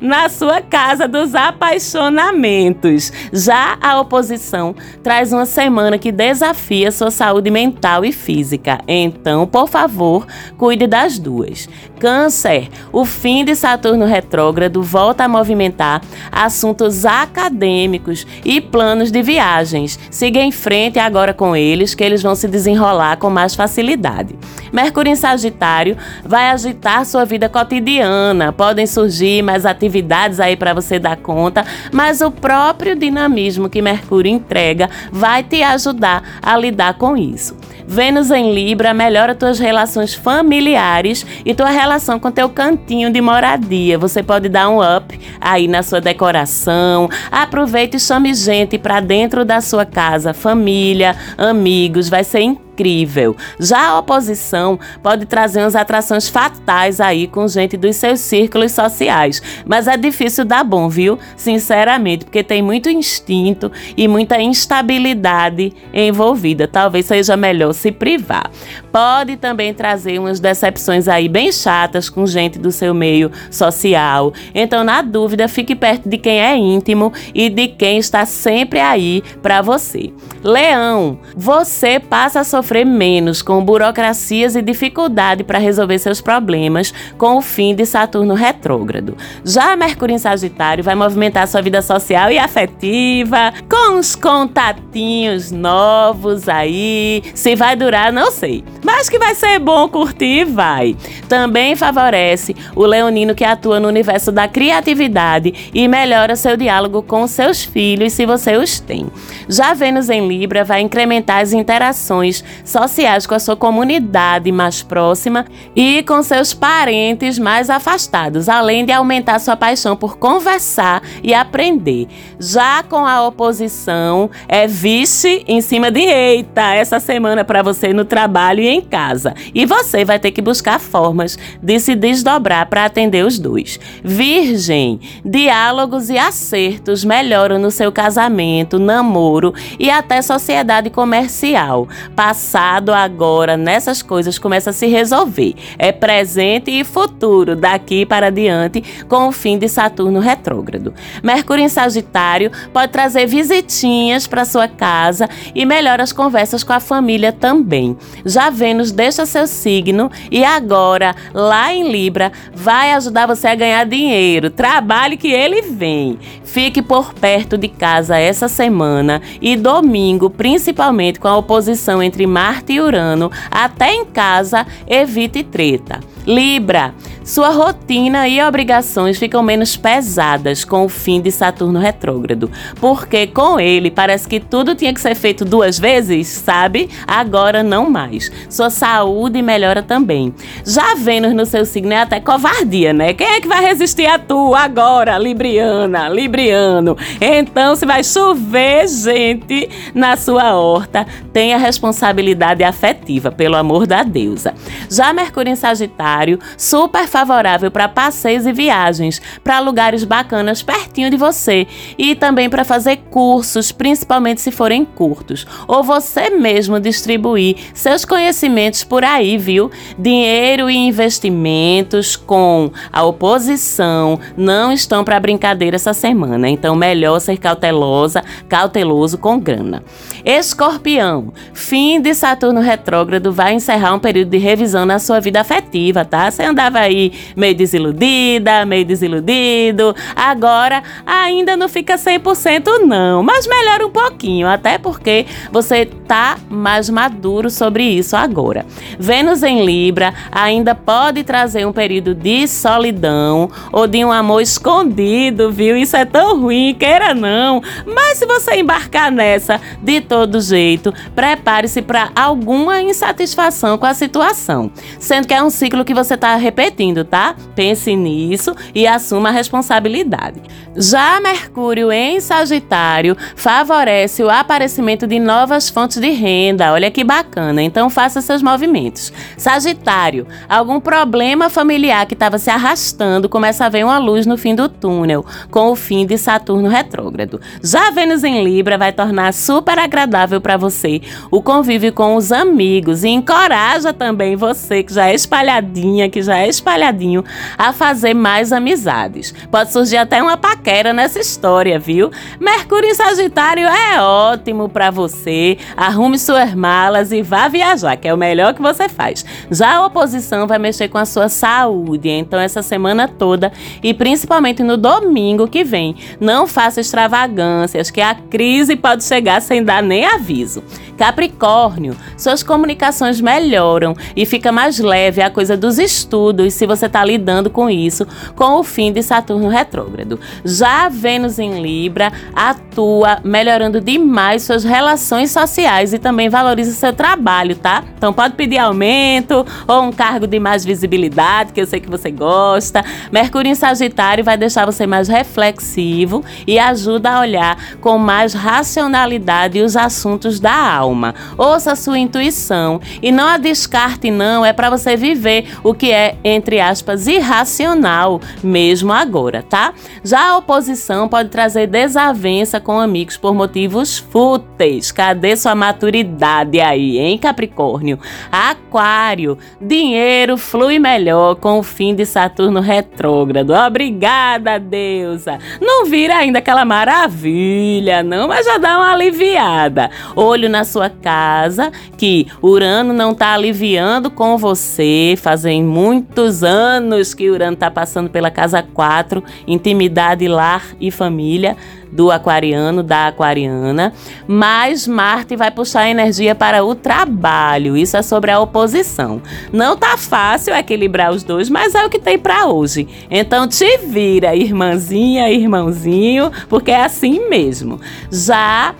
na 0.00 0.21
a 0.22 0.28
sua 0.28 0.60
casa 0.60 1.08
dos 1.08 1.34
apaixonamentos. 1.34 3.12
Já 3.32 3.76
a 3.80 4.00
oposição 4.00 4.72
traz 5.02 5.32
uma 5.32 5.44
semana 5.44 5.98
que 5.98 6.12
desafia 6.12 6.92
sua 6.92 7.10
saúde 7.10 7.50
mental 7.50 8.04
e 8.04 8.12
física. 8.12 8.78
Então, 8.86 9.48
por 9.48 9.68
favor, 9.68 10.24
cuide 10.56 10.86
das 10.86 11.18
duas. 11.18 11.68
Câncer, 11.98 12.68
o 12.92 13.04
fim 13.04 13.44
de 13.44 13.56
Saturno 13.56 14.04
retrógrado 14.04 14.80
volta 14.82 15.24
a 15.24 15.28
movimentar 15.28 16.00
assuntos 16.30 17.04
acadêmicos 17.04 18.24
e 18.44 18.60
planos 18.60 19.10
de 19.10 19.22
viagens. 19.22 19.98
Siga 20.10 20.40
em 20.40 20.52
frente 20.52 21.00
agora 21.00 21.34
com 21.34 21.56
eles, 21.56 21.94
que 21.94 22.04
eles 22.04 22.22
vão 22.22 22.36
se 22.36 22.46
desenrolar 22.46 23.16
com 23.16 23.28
mais 23.28 23.56
facilidade. 23.56 24.36
Mercúrio 24.72 25.12
em 25.12 25.16
Sagitário 25.16 25.96
vai 26.24 26.48
agitar 26.48 27.04
sua 27.04 27.24
vida 27.24 27.48
cotidiana. 27.48 28.52
Podem 28.52 28.86
surgir 28.86 29.42
mais 29.42 29.66
atividades 29.66 30.11
atividades 30.12 30.40
aí 30.40 30.56
para 30.56 30.74
você 30.74 30.98
dar 30.98 31.16
conta, 31.16 31.64
mas 31.90 32.20
o 32.20 32.30
próprio 32.30 32.94
dinamismo 32.94 33.68
que 33.68 33.80
Mercúrio 33.80 34.30
entrega 34.30 34.90
vai 35.10 35.42
te 35.42 35.62
ajudar 35.62 36.38
a 36.42 36.56
lidar 36.56 36.94
com 36.94 37.16
isso. 37.16 37.56
Vênus 37.92 38.30
em 38.30 38.54
Libra 38.54 38.94
melhora 38.94 39.34
tuas 39.34 39.58
relações 39.58 40.14
familiares 40.14 41.26
e 41.44 41.52
tua 41.52 41.68
relação 41.68 42.18
com 42.18 42.30
teu 42.30 42.48
cantinho 42.48 43.12
de 43.12 43.20
moradia. 43.20 43.98
Você 43.98 44.22
pode 44.22 44.48
dar 44.48 44.70
um 44.70 44.78
up 44.80 45.20
aí 45.38 45.68
na 45.68 45.82
sua 45.82 46.00
decoração. 46.00 47.10
Aproveite 47.30 47.98
e 47.98 48.00
chame 48.00 48.32
gente 48.32 48.78
para 48.78 48.98
dentro 49.00 49.44
da 49.44 49.60
sua 49.60 49.84
casa, 49.84 50.32
família, 50.32 51.14
amigos. 51.36 52.08
Vai 52.08 52.24
ser 52.24 52.40
incrível 52.40 52.72
incrível. 52.72 53.36
Já 53.58 53.88
a 53.88 53.98
oposição 53.98 54.78
pode 55.02 55.26
trazer 55.26 55.60
umas 55.60 55.76
atrações 55.76 56.28
fatais 56.28 57.00
aí 57.00 57.26
com 57.26 57.46
gente 57.46 57.76
dos 57.76 57.96
seus 57.96 58.20
círculos 58.20 58.72
sociais, 58.72 59.42
mas 59.66 59.86
é 59.86 59.96
difícil 59.96 60.44
dar 60.44 60.64
bom, 60.64 60.88
viu? 60.88 61.18
Sinceramente, 61.36 62.24
porque 62.24 62.42
tem 62.42 62.62
muito 62.62 62.88
instinto 62.88 63.70
e 63.96 64.08
muita 64.08 64.40
instabilidade 64.40 65.72
envolvida. 65.92 66.66
Talvez 66.66 67.06
seja 67.06 67.36
melhor 67.36 67.72
se 67.82 67.90
privar. 67.90 68.50
Pode 68.92 69.36
também 69.36 69.74
trazer 69.74 70.18
umas 70.18 70.38
decepções 70.38 71.08
aí 71.08 71.28
bem 71.28 71.50
chatas 71.50 72.08
com 72.08 72.24
gente 72.26 72.58
do 72.58 72.70
seu 72.70 72.94
meio 72.94 73.30
social. 73.50 74.32
Então, 74.54 74.84
na 74.84 75.02
dúvida, 75.02 75.48
fique 75.48 75.74
perto 75.74 76.08
de 76.08 76.16
quem 76.16 76.40
é 76.40 76.56
íntimo 76.56 77.12
e 77.34 77.50
de 77.50 77.68
quem 77.68 77.98
está 77.98 78.24
sempre 78.24 78.78
aí 78.78 79.22
para 79.42 79.60
você. 79.60 80.12
Leão, 80.44 81.18
você 81.36 81.98
passa 82.00 82.40
a 82.40 82.44
sofrer 82.44 82.84
menos 82.84 83.42
com 83.42 83.64
burocracias 83.64 84.56
e 84.56 84.62
dificuldade 84.62 85.44
para 85.44 85.58
resolver 85.58 85.98
seus 85.98 86.20
problemas 86.20 86.92
com 87.18 87.36
o 87.36 87.42
fim 87.42 87.74
de 87.74 87.86
Saturno 87.86 88.34
retrógrado. 88.34 89.16
Já 89.44 89.74
Mercúrio 89.76 90.14
em 90.14 90.18
Sagitário 90.18 90.84
vai 90.84 90.94
movimentar 90.94 91.48
sua 91.48 91.62
vida 91.62 91.82
social 91.82 92.30
e 92.30 92.38
afetiva, 92.38 93.52
com 93.68 93.98
uns 93.98 94.14
contatinhos 94.14 95.50
novos 95.50 96.48
aí. 96.48 97.22
Se 97.34 97.54
vai 97.62 97.76
durar, 97.76 98.12
não 98.12 98.32
sei. 98.32 98.64
Mas 98.82 99.08
que 99.08 99.20
vai 99.20 99.36
ser 99.36 99.60
bom 99.60 99.88
curtir, 99.88 100.44
vai. 100.44 100.96
Também 101.28 101.76
favorece 101.76 102.56
o 102.74 102.84
leonino 102.84 103.36
que 103.36 103.44
atua 103.44 103.78
no 103.78 103.86
universo 103.86 104.32
da 104.32 104.48
criatividade 104.48 105.70
e 105.72 105.86
melhora 105.86 106.34
seu 106.34 106.56
diálogo 106.56 107.04
com 107.04 107.24
seus 107.28 107.62
filhos, 107.62 108.14
se 108.14 108.26
você 108.26 108.56
os 108.56 108.80
tem. 108.80 109.06
Já 109.48 109.74
Vênus 109.74 110.10
em 110.10 110.26
Libra 110.26 110.64
vai 110.64 110.80
incrementar 110.80 111.40
as 111.40 111.52
interações 111.52 112.42
sociais 112.64 113.28
com 113.28 113.34
a 113.36 113.38
sua 113.38 113.54
comunidade 113.54 114.50
mais 114.50 114.82
próxima 114.82 115.46
e 115.76 116.02
com 116.02 116.20
seus 116.20 116.52
parentes 116.52 117.38
mais 117.38 117.70
afastados, 117.70 118.48
além 118.48 118.84
de 118.84 118.90
aumentar 118.90 119.38
sua 119.38 119.56
paixão 119.56 119.94
por 119.94 120.18
conversar 120.18 121.00
e 121.22 121.32
aprender. 121.32 122.08
Já 122.40 122.82
com 122.82 123.06
a 123.06 123.24
oposição, 123.24 124.28
é 124.48 124.66
vice 124.66 125.44
em 125.46 125.60
cima 125.60 125.92
de 125.92 126.00
eita 126.00 126.74
essa 126.74 126.98
semana 126.98 127.44
para 127.52 127.62
você 127.62 127.92
no 127.92 128.04
trabalho 128.04 128.60
e 128.60 128.68
em 128.68 128.80
casa. 128.80 129.34
E 129.54 129.66
você 129.66 130.04
vai 130.04 130.18
ter 130.18 130.30
que 130.30 130.40
buscar 130.40 130.78
formas 130.78 131.38
de 131.62 131.78
se 131.80 131.94
desdobrar 131.94 132.66
para 132.66 132.84
atender 132.84 133.26
os 133.26 133.38
dois. 133.38 133.78
Virgem, 134.02 135.00
diálogos 135.24 136.08
e 136.10 136.16
acertos 136.16 137.04
melhoram 137.04 137.58
no 137.58 137.70
seu 137.70 137.90
casamento, 137.92 138.78
namoro 138.78 139.52
e 139.78 139.90
até 139.90 140.22
sociedade 140.22 140.90
comercial. 140.90 141.88
Passa 142.14 142.42
passado 142.52 142.92
agora 142.92 143.56
nessas 143.56 144.02
coisas 144.02 144.38
começa 144.38 144.70
a 144.70 144.72
se 144.72 144.86
resolver. 144.86 145.54
É 145.78 145.92
presente 145.92 146.70
e 146.70 146.82
futuro 146.82 147.54
daqui 147.54 148.04
para 148.04 148.30
diante 148.30 148.82
com 149.08 149.28
o 149.28 149.32
fim 149.32 149.58
de 149.58 149.68
Saturno 149.68 150.18
retrógrado. 150.18 150.92
Mercúrio 151.22 151.64
em 151.64 151.68
Sagitário 151.68 152.50
pode 152.72 152.92
trazer 152.92 153.26
visitinhas 153.26 154.26
para 154.26 154.44
sua 154.44 154.66
casa 154.66 155.28
e 155.54 155.64
melhora 155.64 156.02
as 156.02 156.12
conversas 156.12 156.64
com 156.64 156.72
a 156.72 156.80
família 156.80 157.32
também. 157.42 157.96
Já 158.24 158.50
Vênus 158.50 158.92
deixa 158.92 159.26
seu 159.26 159.48
signo 159.48 160.08
e 160.30 160.44
agora 160.44 161.12
lá 161.34 161.74
em 161.74 161.90
Libra 161.90 162.30
vai 162.54 162.92
ajudar 162.92 163.26
você 163.26 163.48
a 163.48 163.54
ganhar 163.56 163.84
dinheiro. 163.84 164.48
Trabalhe 164.48 165.16
que 165.16 165.32
ele 165.32 165.60
vem. 165.62 166.20
Fique 166.44 166.80
por 166.80 167.12
perto 167.12 167.58
de 167.58 167.66
casa 167.66 168.16
essa 168.16 168.46
semana 168.46 169.20
e 169.40 169.56
domingo, 169.56 170.30
principalmente 170.30 171.18
com 171.18 171.26
a 171.26 171.36
oposição 171.36 172.00
entre 172.00 172.28
Marte 172.28 172.74
e 172.74 172.80
Urano, 172.80 173.32
até 173.50 173.92
em 173.92 174.04
casa, 174.04 174.64
evite 174.86 175.42
treta. 175.42 175.98
Libra, 176.24 176.94
sua 177.24 177.50
rotina 177.50 178.28
e 178.28 178.40
obrigações 178.40 179.18
ficam 179.18 179.42
menos 179.42 179.76
pesadas 179.76 180.64
com 180.64 180.84
o 180.84 180.88
fim 180.88 181.20
de 181.20 181.32
Saturno 181.32 181.80
retrógrado, 181.80 182.50
porque 182.80 183.26
com 183.26 183.58
ele 183.58 183.90
parece 183.90 184.28
que 184.28 184.38
tudo 184.38 184.74
tinha 184.74 184.94
que 184.94 185.00
ser 185.00 185.16
feito 185.16 185.44
duas 185.44 185.78
vezes, 185.78 186.28
sabe? 186.28 186.88
Agora 187.06 187.31
não 187.62 187.88
mais. 187.88 188.30
Sua 188.48 188.68
saúde 188.68 189.40
melhora 189.40 189.82
também. 189.82 190.34
Já 190.66 190.94
Vênus 190.94 191.32
no 191.32 191.46
seu 191.46 191.64
signo 191.64 191.92
é 191.92 192.02
até 192.02 192.20
covardia, 192.20 192.92
né? 192.92 193.14
Quem 193.14 193.26
é 193.26 193.40
que 193.40 193.48
vai 193.48 193.64
resistir 193.64 194.06
a 194.06 194.18
tu 194.18 194.54
agora, 194.54 195.16
Libriana, 195.16 196.08
Libriano? 196.08 196.96
Então, 197.20 197.74
se 197.74 197.86
vai 197.86 198.04
chover 198.04 198.86
gente 198.86 199.68
na 199.94 200.16
sua 200.16 200.54
horta, 200.54 201.06
tenha 201.32 201.56
responsabilidade 201.56 202.62
afetiva, 202.62 203.32
pelo 203.32 203.56
amor 203.56 203.86
da 203.86 204.02
deusa. 204.02 204.54
Já 204.90 205.12
Mercúrio 205.12 205.52
em 205.52 205.56
Sagitário, 205.56 206.38
super 206.58 207.06
favorável 207.06 207.70
para 207.70 207.88
passeios 207.88 208.46
e 208.46 208.52
viagens, 208.52 209.20
para 209.42 209.60
lugares 209.60 210.04
bacanas 210.04 210.62
pertinho 210.62 211.10
de 211.10 211.16
você 211.16 211.66
e 211.96 212.14
também 212.14 212.50
para 212.50 212.64
fazer 212.64 212.96
cursos, 213.10 213.72
principalmente 213.72 214.40
se 214.40 214.50
forem 214.50 214.84
curtos, 214.84 215.46
ou 215.66 215.82
você 215.82 216.30
mesmo 216.30 216.78
distribuir 217.22 217.56
seus 217.72 218.04
conhecimentos 218.04 218.82
por 218.82 219.04
aí, 219.04 219.38
viu? 219.38 219.70
Dinheiro 219.96 220.68
e 220.68 220.76
investimentos 220.76 222.16
com 222.16 222.70
a 222.92 223.02
oposição 223.04 224.18
não 224.36 224.72
estão 224.72 225.04
para 225.04 225.20
brincadeira 225.20 225.76
essa 225.76 225.94
semana, 225.94 226.48
então 226.48 226.74
melhor 226.74 227.20
ser 227.20 227.36
cautelosa, 227.38 228.24
cauteloso 228.48 229.16
com 229.16 229.38
grana. 229.38 229.82
Escorpião, 230.24 231.32
fim 231.54 232.00
de 232.00 232.14
Saturno 232.14 232.60
retrógrado 232.60 233.32
vai 233.32 233.54
encerrar 233.54 233.94
um 233.94 233.98
período 233.98 234.30
de 234.30 234.38
revisão 234.38 234.84
na 234.84 234.98
sua 234.98 235.20
vida 235.20 235.40
afetiva, 235.40 236.04
tá? 236.04 236.30
Você 236.30 236.42
andava 236.42 236.78
aí 236.78 237.12
meio 237.36 237.54
desiludida, 237.54 238.66
meio 238.66 238.84
desiludido. 238.84 239.94
Agora 240.14 240.82
ainda 241.06 241.56
não 241.56 241.68
fica 241.68 241.96
100% 241.96 242.84
não, 242.86 243.22
mas 243.22 243.46
melhora 243.46 243.86
um 243.86 243.90
pouquinho, 243.90 244.48
até 244.48 244.78
porque 244.78 245.26
você 245.50 245.86
tá 245.86 246.36
mais 246.48 246.88
maduro 246.88 247.11
sobre 247.50 247.84
isso 247.84 248.16
agora. 248.16 248.64
Vênus 248.98 249.42
em 249.42 249.64
Libra 249.64 250.12
ainda 250.30 250.74
pode 250.74 251.22
trazer 251.22 251.66
um 251.66 251.72
período 251.72 252.14
de 252.14 252.48
solidão 252.48 253.50
ou 253.70 253.86
de 253.86 254.04
um 254.04 254.10
amor 254.10 254.40
escondido, 254.40 255.52
viu? 255.52 255.76
Isso 255.76 255.96
é 255.96 256.04
tão 256.04 256.40
ruim, 256.40 256.74
queira 256.74 257.14
não. 257.14 257.62
Mas 257.86 258.18
se 258.18 258.26
você 258.26 258.56
embarcar 258.56 259.10
nessa 259.10 259.60
de 259.82 260.00
todo 260.00 260.40
jeito, 260.40 260.92
prepare-se 261.14 261.82
para 261.82 262.10
alguma 262.14 262.80
insatisfação 262.82 263.78
com 263.78 263.86
a 263.86 263.94
situação, 263.94 264.70
sendo 264.98 265.28
que 265.28 265.34
é 265.34 265.42
um 265.42 265.50
ciclo 265.50 265.84
que 265.84 265.94
você 265.94 266.14
está 266.14 266.34
repetindo 266.36 267.02
tá? 267.04 267.34
Pense 267.54 267.94
nisso 267.94 268.54
e 268.74 268.86
assuma 268.86 269.28
a 269.28 269.32
responsabilidade. 269.32 270.40
Já 270.74 271.20
Mercúrio 271.20 271.92
em 271.92 272.20
Sagitário 272.20 273.16
favorece 273.36 274.22
o 274.22 274.30
aparecimento 274.30 275.06
de 275.06 275.20
novas 275.20 275.68
fontes 275.68 276.00
de 276.00 276.10
renda. 276.10 276.72
Olha 276.72 276.90
que 276.90 277.01
bacana. 277.04 277.62
Então 277.62 277.88
faça 277.90 278.20
seus 278.20 278.42
movimentos. 278.42 279.12
Sagitário, 279.36 280.26
algum 280.48 280.80
problema 280.80 281.48
familiar 281.48 282.06
que 282.06 282.14
estava 282.14 282.38
se 282.38 282.50
arrastando 282.50 283.28
começa 283.28 283.66
a 283.66 283.68
ver 283.68 283.84
uma 283.84 283.98
luz 283.98 284.26
no 284.26 284.36
fim 284.36 284.54
do 284.54 284.68
túnel, 284.68 285.24
com 285.50 285.70
o 285.70 285.76
fim 285.76 286.06
de 286.06 286.18
Saturno 286.18 286.68
retrógrado. 286.68 287.40
Já 287.62 287.90
Vênus 287.90 288.24
em 288.24 288.44
Libra 288.44 288.78
vai 288.78 288.92
tornar 288.92 289.32
super 289.32 289.78
agradável 289.78 290.40
para 290.40 290.56
você 290.56 291.00
o 291.30 291.42
convívio 291.42 291.92
com 291.92 292.16
os 292.16 292.32
amigos 292.32 293.04
e 293.04 293.08
encoraja 293.08 293.92
também 293.92 294.36
você 294.36 294.82
que 294.82 294.92
já 294.92 295.08
é 295.08 295.14
espalhadinha, 295.14 296.08
que 296.08 296.22
já 296.22 296.38
é 296.38 296.48
espalhadinho 296.48 297.24
a 297.56 297.72
fazer 297.72 298.14
mais 298.14 298.52
amizades. 298.52 299.34
Pode 299.50 299.72
surgir 299.72 299.96
até 299.96 300.22
uma 300.22 300.36
paquera 300.36 300.92
nessa 300.92 301.18
história, 301.18 301.78
viu? 301.78 302.10
Mercúrio 302.40 302.90
em 302.90 302.94
Sagitário 302.94 303.66
é 303.66 304.00
ótimo 304.00 304.68
para 304.68 304.90
você. 304.90 305.56
Arrume 305.76 306.18
suas 306.18 306.54
malas 306.54 306.91
e 307.12 307.22
vá 307.22 307.48
viajar, 307.48 307.96
que 307.96 308.06
é 308.06 308.14
o 308.14 308.16
melhor 308.16 308.54
que 308.54 308.62
você 308.62 308.88
faz. 308.88 309.24
Já 309.50 309.76
a 309.76 309.86
oposição 309.86 310.46
vai 310.46 310.58
mexer 310.58 310.88
com 310.88 310.98
a 310.98 311.04
sua 311.04 311.28
saúde, 311.28 312.08
então 312.08 312.38
essa 312.38 312.62
semana 312.62 313.08
toda 313.08 313.52
e 313.82 313.94
principalmente 313.94 314.62
no 314.62 314.76
domingo 314.76 315.48
que 315.48 315.64
vem, 315.64 315.96
não 316.20 316.46
faça 316.46 316.80
extravagâncias, 316.80 317.90
que 317.90 318.00
a 318.00 318.14
crise 318.14 318.76
pode 318.76 319.04
chegar 319.04 319.40
sem 319.40 319.62
dar 319.62 319.82
nem 319.82 320.04
aviso. 320.04 320.62
Capricórnio, 321.02 321.96
suas 322.16 322.44
comunicações 322.44 323.20
melhoram 323.20 323.92
e 324.14 324.24
fica 324.24 324.52
mais 324.52 324.78
leve 324.78 325.20
a 325.20 325.28
coisa 325.28 325.56
dos 325.56 325.76
estudos 325.76 326.54
se 326.54 326.64
você 326.64 326.86
está 326.86 327.04
lidando 327.04 327.50
com 327.50 327.68
isso, 327.68 328.06
com 328.36 328.60
o 328.60 328.62
fim 328.62 328.92
de 328.92 329.02
Saturno 329.02 329.48
retrógrado. 329.48 330.20
Já 330.44 330.88
Vênus 330.88 331.40
em 331.40 331.60
Libra 331.60 332.12
atua 332.32 333.18
melhorando 333.24 333.80
demais 333.80 334.44
suas 334.44 334.62
relações 334.62 335.32
sociais 335.32 335.92
e 335.92 335.98
também 335.98 336.28
valoriza 336.28 336.70
seu 336.70 336.92
trabalho, 336.92 337.56
tá? 337.56 337.82
Então 337.98 338.12
pode 338.12 338.34
pedir 338.34 338.58
aumento 338.58 339.44
ou 339.66 339.82
um 339.82 339.90
cargo 339.90 340.28
de 340.28 340.38
mais 340.38 340.64
visibilidade, 340.64 341.52
que 341.52 341.60
eu 341.60 341.66
sei 341.66 341.80
que 341.80 341.90
você 341.90 342.12
gosta. 342.12 342.84
Mercúrio 343.10 343.50
em 343.50 343.56
Sagitário 343.56 344.22
vai 344.22 344.36
deixar 344.36 344.66
você 344.66 344.86
mais 344.86 345.08
reflexivo 345.08 346.24
e 346.46 346.60
ajuda 346.60 347.10
a 347.10 347.20
olhar 347.20 347.58
com 347.80 347.98
mais 347.98 348.34
racionalidade 348.34 349.60
os 349.60 349.76
assuntos 349.76 350.38
da 350.38 350.54
alma 350.54 350.91
alma. 350.92 351.14
Ouça 351.36 351.72
a 351.72 351.76
sua 351.76 351.98
intuição 351.98 352.80
e 353.02 353.10
não 353.10 353.26
a 353.26 353.38
descarte, 353.38 354.10
não. 354.10 354.44
É 354.44 354.52
para 354.52 354.70
você 354.70 354.96
viver 354.96 355.46
o 355.64 355.74
que 355.74 355.90
é, 355.90 356.16
entre 356.22 356.60
aspas, 356.60 357.06
irracional, 357.06 358.20
mesmo 358.42 358.92
agora, 358.92 359.42
tá? 359.42 359.72
Já 360.04 360.30
a 360.30 360.36
oposição 360.36 361.08
pode 361.08 361.30
trazer 361.30 361.66
desavença 361.66 362.60
com 362.60 362.78
amigos 362.78 363.16
por 363.16 363.34
motivos 363.34 363.98
fúteis. 363.98 364.92
Cadê 364.92 365.36
sua 365.36 365.54
maturidade 365.54 366.60
aí, 366.60 366.98
hein, 366.98 367.18
Capricórnio? 367.18 367.98
Aquário, 368.30 369.38
dinheiro 369.60 370.36
flui 370.36 370.78
melhor 370.78 371.36
com 371.36 371.58
o 371.58 371.62
fim 371.62 371.94
de 371.94 372.04
Saturno 372.04 372.60
retrógrado. 372.60 373.52
Obrigada, 373.52 374.58
deusa. 374.58 375.38
Não 375.60 375.86
vira 375.86 376.16
ainda 376.16 376.38
aquela 376.38 376.64
maravilha, 376.64 378.02
não, 378.02 378.28
mas 378.28 378.44
já 378.44 378.58
dá 378.58 378.78
uma 378.78 378.92
aliviada. 378.92 379.90
Olho 380.14 380.48
na 380.48 380.64
sua 380.72 380.88
casa, 380.88 381.70
que 381.96 382.26
Urano 382.42 382.92
não 382.92 383.12
está 383.12 383.34
aliviando 383.34 384.10
com 384.10 384.38
você. 384.38 385.14
Fazem 385.18 385.62
muitos 385.62 386.42
anos 386.42 387.14
que 387.14 387.30
Urano 387.30 387.54
está 387.54 387.70
passando 387.70 388.08
pela 388.08 388.30
casa 388.30 388.62
4, 388.62 389.22
intimidade, 389.46 390.26
lar 390.26 390.64
e 390.80 390.90
família 390.90 391.56
do 391.92 392.10
aquariano, 392.10 392.82
da 392.82 393.08
aquariana, 393.08 393.92
mas 394.26 394.88
Marte 394.88 395.36
vai 395.36 395.50
puxar 395.50 395.90
energia 395.90 396.34
para 396.34 396.64
o 396.64 396.74
trabalho. 396.74 397.76
Isso 397.76 397.96
é 397.98 398.02
sobre 398.02 398.30
a 398.30 398.40
oposição. 398.40 399.20
Não 399.52 399.76
tá 399.76 399.98
fácil 399.98 400.54
equilibrar 400.54 401.12
os 401.12 401.22
dois, 401.22 401.50
mas 401.50 401.74
é 401.74 401.84
o 401.84 401.90
que 401.90 401.98
tem 401.98 402.18
para 402.18 402.46
hoje. 402.46 402.88
Então 403.10 403.46
te 403.46 403.76
vira, 403.76 404.34
irmãzinha, 404.34 405.30
irmãozinho, 405.30 406.32
porque 406.48 406.70
é 406.70 406.82
assim 406.82 407.28
mesmo. 407.28 407.78
Já 408.10 408.74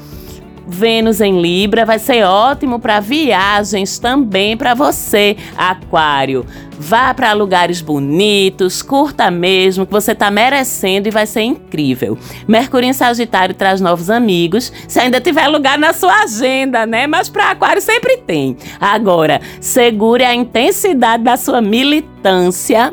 Vênus 0.66 1.20
em 1.20 1.40
Libra 1.40 1.84
vai 1.84 1.98
ser 1.98 2.24
ótimo 2.24 2.78
para 2.78 3.00
viagens 3.00 3.98
também 3.98 4.56
para 4.56 4.74
você, 4.74 5.36
Aquário. 5.56 6.46
Vá 6.78 7.14
para 7.14 7.32
lugares 7.32 7.80
bonitos, 7.80 8.82
curta 8.82 9.30
mesmo, 9.30 9.86
que 9.86 9.92
você 9.92 10.12
está 10.12 10.30
merecendo 10.30 11.06
e 11.08 11.10
vai 11.10 11.26
ser 11.26 11.42
incrível. 11.42 12.18
Mercúrio 12.48 12.88
em 12.88 12.92
Sagitário 12.92 13.54
traz 13.54 13.80
novos 13.80 14.10
amigos, 14.10 14.72
se 14.88 14.98
ainda 14.98 15.20
tiver 15.20 15.46
lugar 15.48 15.78
na 15.78 15.92
sua 15.92 16.22
agenda, 16.22 16.84
né? 16.84 17.06
Mas 17.06 17.28
para 17.28 17.50
Aquário 17.50 17.80
sempre 17.80 18.18
tem. 18.18 18.56
Agora, 18.80 19.40
segure 19.60 20.24
a 20.24 20.34
intensidade 20.34 21.22
da 21.22 21.36
sua 21.36 21.60
militância 21.60 22.92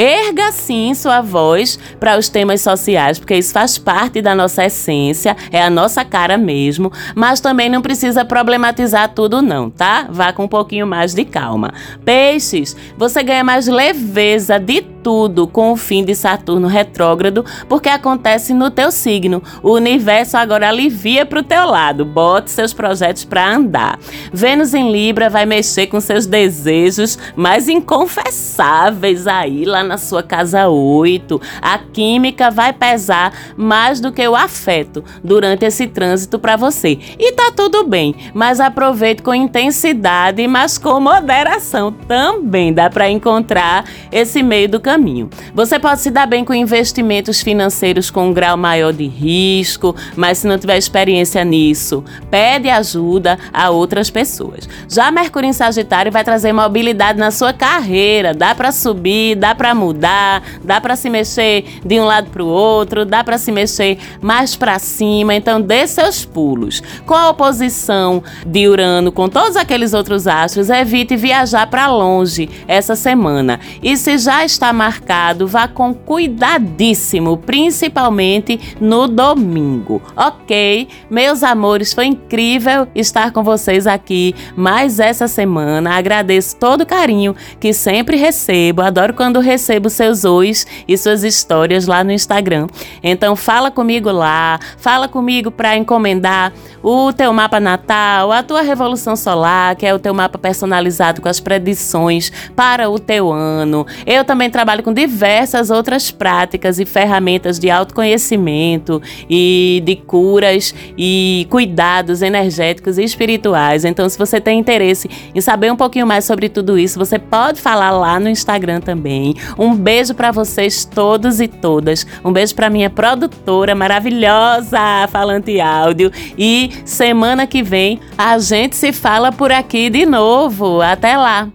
Erga 0.00 0.52
sim 0.52 0.94
sua 0.94 1.20
voz 1.20 1.76
para 1.98 2.16
os 2.16 2.28
temas 2.28 2.60
sociais, 2.60 3.18
porque 3.18 3.34
isso 3.34 3.52
faz 3.52 3.78
parte 3.78 4.22
da 4.22 4.32
nossa 4.32 4.64
essência, 4.64 5.36
é 5.50 5.60
a 5.60 5.68
nossa 5.68 6.04
cara 6.04 6.38
mesmo, 6.38 6.92
mas 7.16 7.40
também 7.40 7.68
não 7.68 7.82
precisa 7.82 8.24
problematizar 8.24 9.08
tudo 9.08 9.42
não, 9.42 9.68
tá? 9.68 10.06
Vá 10.08 10.32
com 10.32 10.44
um 10.44 10.48
pouquinho 10.48 10.86
mais 10.86 11.14
de 11.14 11.24
calma. 11.24 11.74
Peixes, 12.04 12.76
você 12.96 13.24
ganha 13.24 13.42
mais 13.42 13.66
leveza 13.66 14.56
de 14.56 14.82
tudo 15.08 15.46
com 15.46 15.72
o 15.72 15.76
fim 15.76 16.04
de 16.04 16.14
Saturno 16.14 16.68
retrógrado, 16.68 17.42
porque 17.66 17.88
acontece 17.88 18.52
no 18.52 18.70
teu 18.70 18.92
signo. 18.92 19.42
O 19.62 19.72
universo 19.72 20.36
agora 20.36 20.68
alivia 20.68 21.24
para 21.24 21.40
o 21.40 21.42
teu 21.42 21.64
lado. 21.64 22.04
Bote 22.04 22.50
seus 22.50 22.74
projetos 22.74 23.24
para 23.24 23.56
andar. 23.56 23.98
Vênus 24.30 24.74
em 24.74 24.92
Libra 24.92 25.30
vai 25.30 25.46
mexer 25.46 25.86
com 25.86 25.98
seus 25.98 26.26
desejos 26.26 27.18
mais 27.34 27.70
inconfessáveis 27.70 29.26
aí 29.26 29.64
lá 29.64 29.82
na 29.82 29.96
sua 29.96 30.22
casa 30.22 30.68
8. 30.68 31.40
A 31.62 31.78
química 31.78 32.50
vai 32.50 32.74
pesar 32.74 33.32
mais 33.56 34.00
do 34.00 34.12
que 34.12 34.28
o 34.28 34.36
afeto 34.36 35.02
durante 35.24 35.64
esse 35.64 35.86
trânsito 35.86 36.38
para 36.38 36.54
você. 36.54 36.98
E 37.18 37.32
tá 37.32 37.50
tudo 37.56 37.82
bem, 37.86 38.14
mas 38.34 38.60
aproveite 38.60 39.22
com 39.22 39.34
intensidade, 39.34 40.46
mas 40.46 40.76
com 40.76 41.00
moderação 41.00 41.90
também. 41.90 42.74
Dá 42.74 42.90
para 42.90 43.08
encontrar 43.08 43.86
esse 44.12 44.42
meio 44.42 44.68
do 44.68 44.78
caminho. 44.98 45.30
Você 45.54 45.78
pode 45.78 46.00
se 46.00 46.10
dar 46.10 46.26
bem 46.26 46.44
com 46.44 46.52
investimentos 46.52 47.40
financeiros 47.40 48.10
com 48.10 48.28
um 48.28 48.32
grau 48.32 48.56
maior 48.56 48.92
de 48.92 49.06
risco, 49.06 49.94
mas 50.16 50.38
se 50.38 50.46
não 50.46 50.58
tiver 50.58 50.76
experiência 50.76 51.44
nisso, 51.44 52.04
pede 52.30 52.68
ajuda 52.68 53.38
a 53.52 53.70
outras 53.70 54.10
pessoas. 54.10 54.68
Já 54.88 55.10
Mercúrio 55.12 55.48
em 55.48 55.52
Sagitário 55.52 56.10
vai 56.10 56.24
trazer 56.24 56.52
mobilidade 56.52 57.18
na 57.18 57.30
sua 57.30 57.52
carreira, 57.52 58.34
dá 58.34 58.54
para 58.54 58.72
subir, 58.72 59.36
dá 59.36 59.54
para 59.54 59.74
mudar, 59.74 60.42
dá 60.64 60.80
para 60.80 60.96
se 60.96 61.08
mexer 61.08 61.64
de 61.84 62.00
um 62.00 62.04
lado 62.04 62.30
para 62.30 62.42
o 62.42 62.48
outro, 62.48 63.04
dá 63.04 63.22
para 63.22 63.38
se 63.38 63.52
mexer 63.52 63.98
mais 64.20 64.56
para 64.56 64.78
cima, 64.78 65.34
então 65.34 65.60
dê 65.60 65.86
seus 65.86 66.24
pulos. 66.24 66.82
Com 67.06 67.14
a 67.14 67.30
oposição 67.30 68.22
de 68.44 68.66
Urano 68.66 69.12
com 69.12 69.28
todos 69.28 69.56
aqueles 69.56 69.94
outros 69.94 70.26
astros, 70.26 70.68
evite 70.68 71.14
viajar 71.16 71.68
para 71.68 71.86
longe 71.86 72.50
essa 72.66 72.96
semana. 72.96 73.60
E 73.80 73.96
se 73.96 74.18
já 74.18 74.44
está 74.44 74.72
marcado, 74.78 75.46
vá 75.46 75.66
com 75.66 75.92
cuidadíssimo, 75.92 77.36
principalmente 77.36 78.76
no 78.80 79.08
domingo, 79.08 80.00
ok? 80.16 80.88
Meus 81.10 81.42
amores, 81.42 81.92
foi 81.92 82.06
incrível 82.06 82.86
estar 82.94 83.32
com 83.32 83.42
vocês 83.42 83.86
aqui 83.86 84.34
mais 84.56 85.00
essa 85.00 85.26
semana. 85.26 85.96
Agradeço 85.96 86.56
todo 86.56 86.82
o 86.82 86.86
carinho 86.86 87.34
que 87.58 87.72
sempre 87.72 88.16
recebo. 88.16 88.82
Adoro 88.82 89.12
quando 89.14 89.40
recebo 89.40 89.90
seus 89.90 90.24
ois 90.24 90.66
e 90.86 90.96
suas 90.96 91.24
histórias 91.24 91.86
lá 91.86 92.04
no 92.04 92.12
Instagram. 92.12 92.68
Então 93.02 93.34
fala 93.34 93.70
comigo 93.70 94.10
lá, 94.10 94.60
fala 94.78 95.08
comigo 95.08 95.50
para 95.50 95.76
encomendar 95.76 96.52
o 96.82 97.12
teu 97.12 97.32
mapa 97.32 97.58
natal, 97.58 98.30
a 98.30 98.42
tua 98.42 98.62
revolução 98.62 99.16
solar, 99.16 99.74
que 99.74 99.84
é 99.84 99.92
o 99.92 99.98
teu 99.98 100.14
mapa 100.14 100.38
personalizado 100.38 101.20
com 101.20 101.28
as 101.28 101.40
predições 101.40 102.30
para 102.54 102.88
o 102.88 102.98
teu 102.98 103.32
ano. 103.32 103.84
Eu 104.06 104.24
também 104.24 104.48
trabalho 104.48 104.67
trabalho 104.68 104.82
com 104.82 104.92
diversas 104.92 105.70
outras 105.70 106.10
práticas 106.10 106.78
e 106.78 106.84
ferramentas 106.84 107.58
de 107.58 107.70
autoconhecimento 107.70 109.00
e 109.28 109.82
de 109.82 109.96
curas 109.96 110.74
e 110.96 111.46
cuidados 111.48 112.20
energéticos 112.20 112.98
e 112.98 113.02
espirituais. 113.02 113.86
Então, 113.86 114.06
se 114.06 114.18
você 114.18 114.38
tem 114.38 114.58
interesse 114.58 115.08
em 115.34 115.40
saber 115.40 115.72
um 115.72 115.76
pouquinho 115.76 116.06
mais 116.06 116.26
sobre 116.26 116.50
tudo 116.50 116.78
isso, 116.78 116.98
você 116.98 117.18
pode 117.18 117.62
falar 117.62 117.92
lá 117.92 118.20
no 118.20 118.28
Instagram 118.28 118.80
também. 118.80 119.34
Um 119.58 119.74
beijo 119.74 120.12
para 120.12 120.30
vocês 120.30 120.84
todos 120.84 121.40
e 121.40 121.48
todas. 121.48 122.06
Um 122.22 122.30
beijo 122.30 122.54
para 122.54 122.68
minha 122.68 122.90
produtora 122.90 123.74
maravilhosa, 123.74 125.08
Falante 125.10 125.58
Áudio. 125.62 126.12
E 126.36 126.70
semana 126.84 127.46
que 127.46 127.62
vem 127.62 128.00
a 128.18 128.38
gente 128.38 128.76
se 128.76 128.92
fala 128.92 129.32
por 129.32 129.50
aqui 129.50 129.88
de 129.88 130.04
novo. 130.04 130.82
Até 130.82 131.16
lá! 131.16 131.48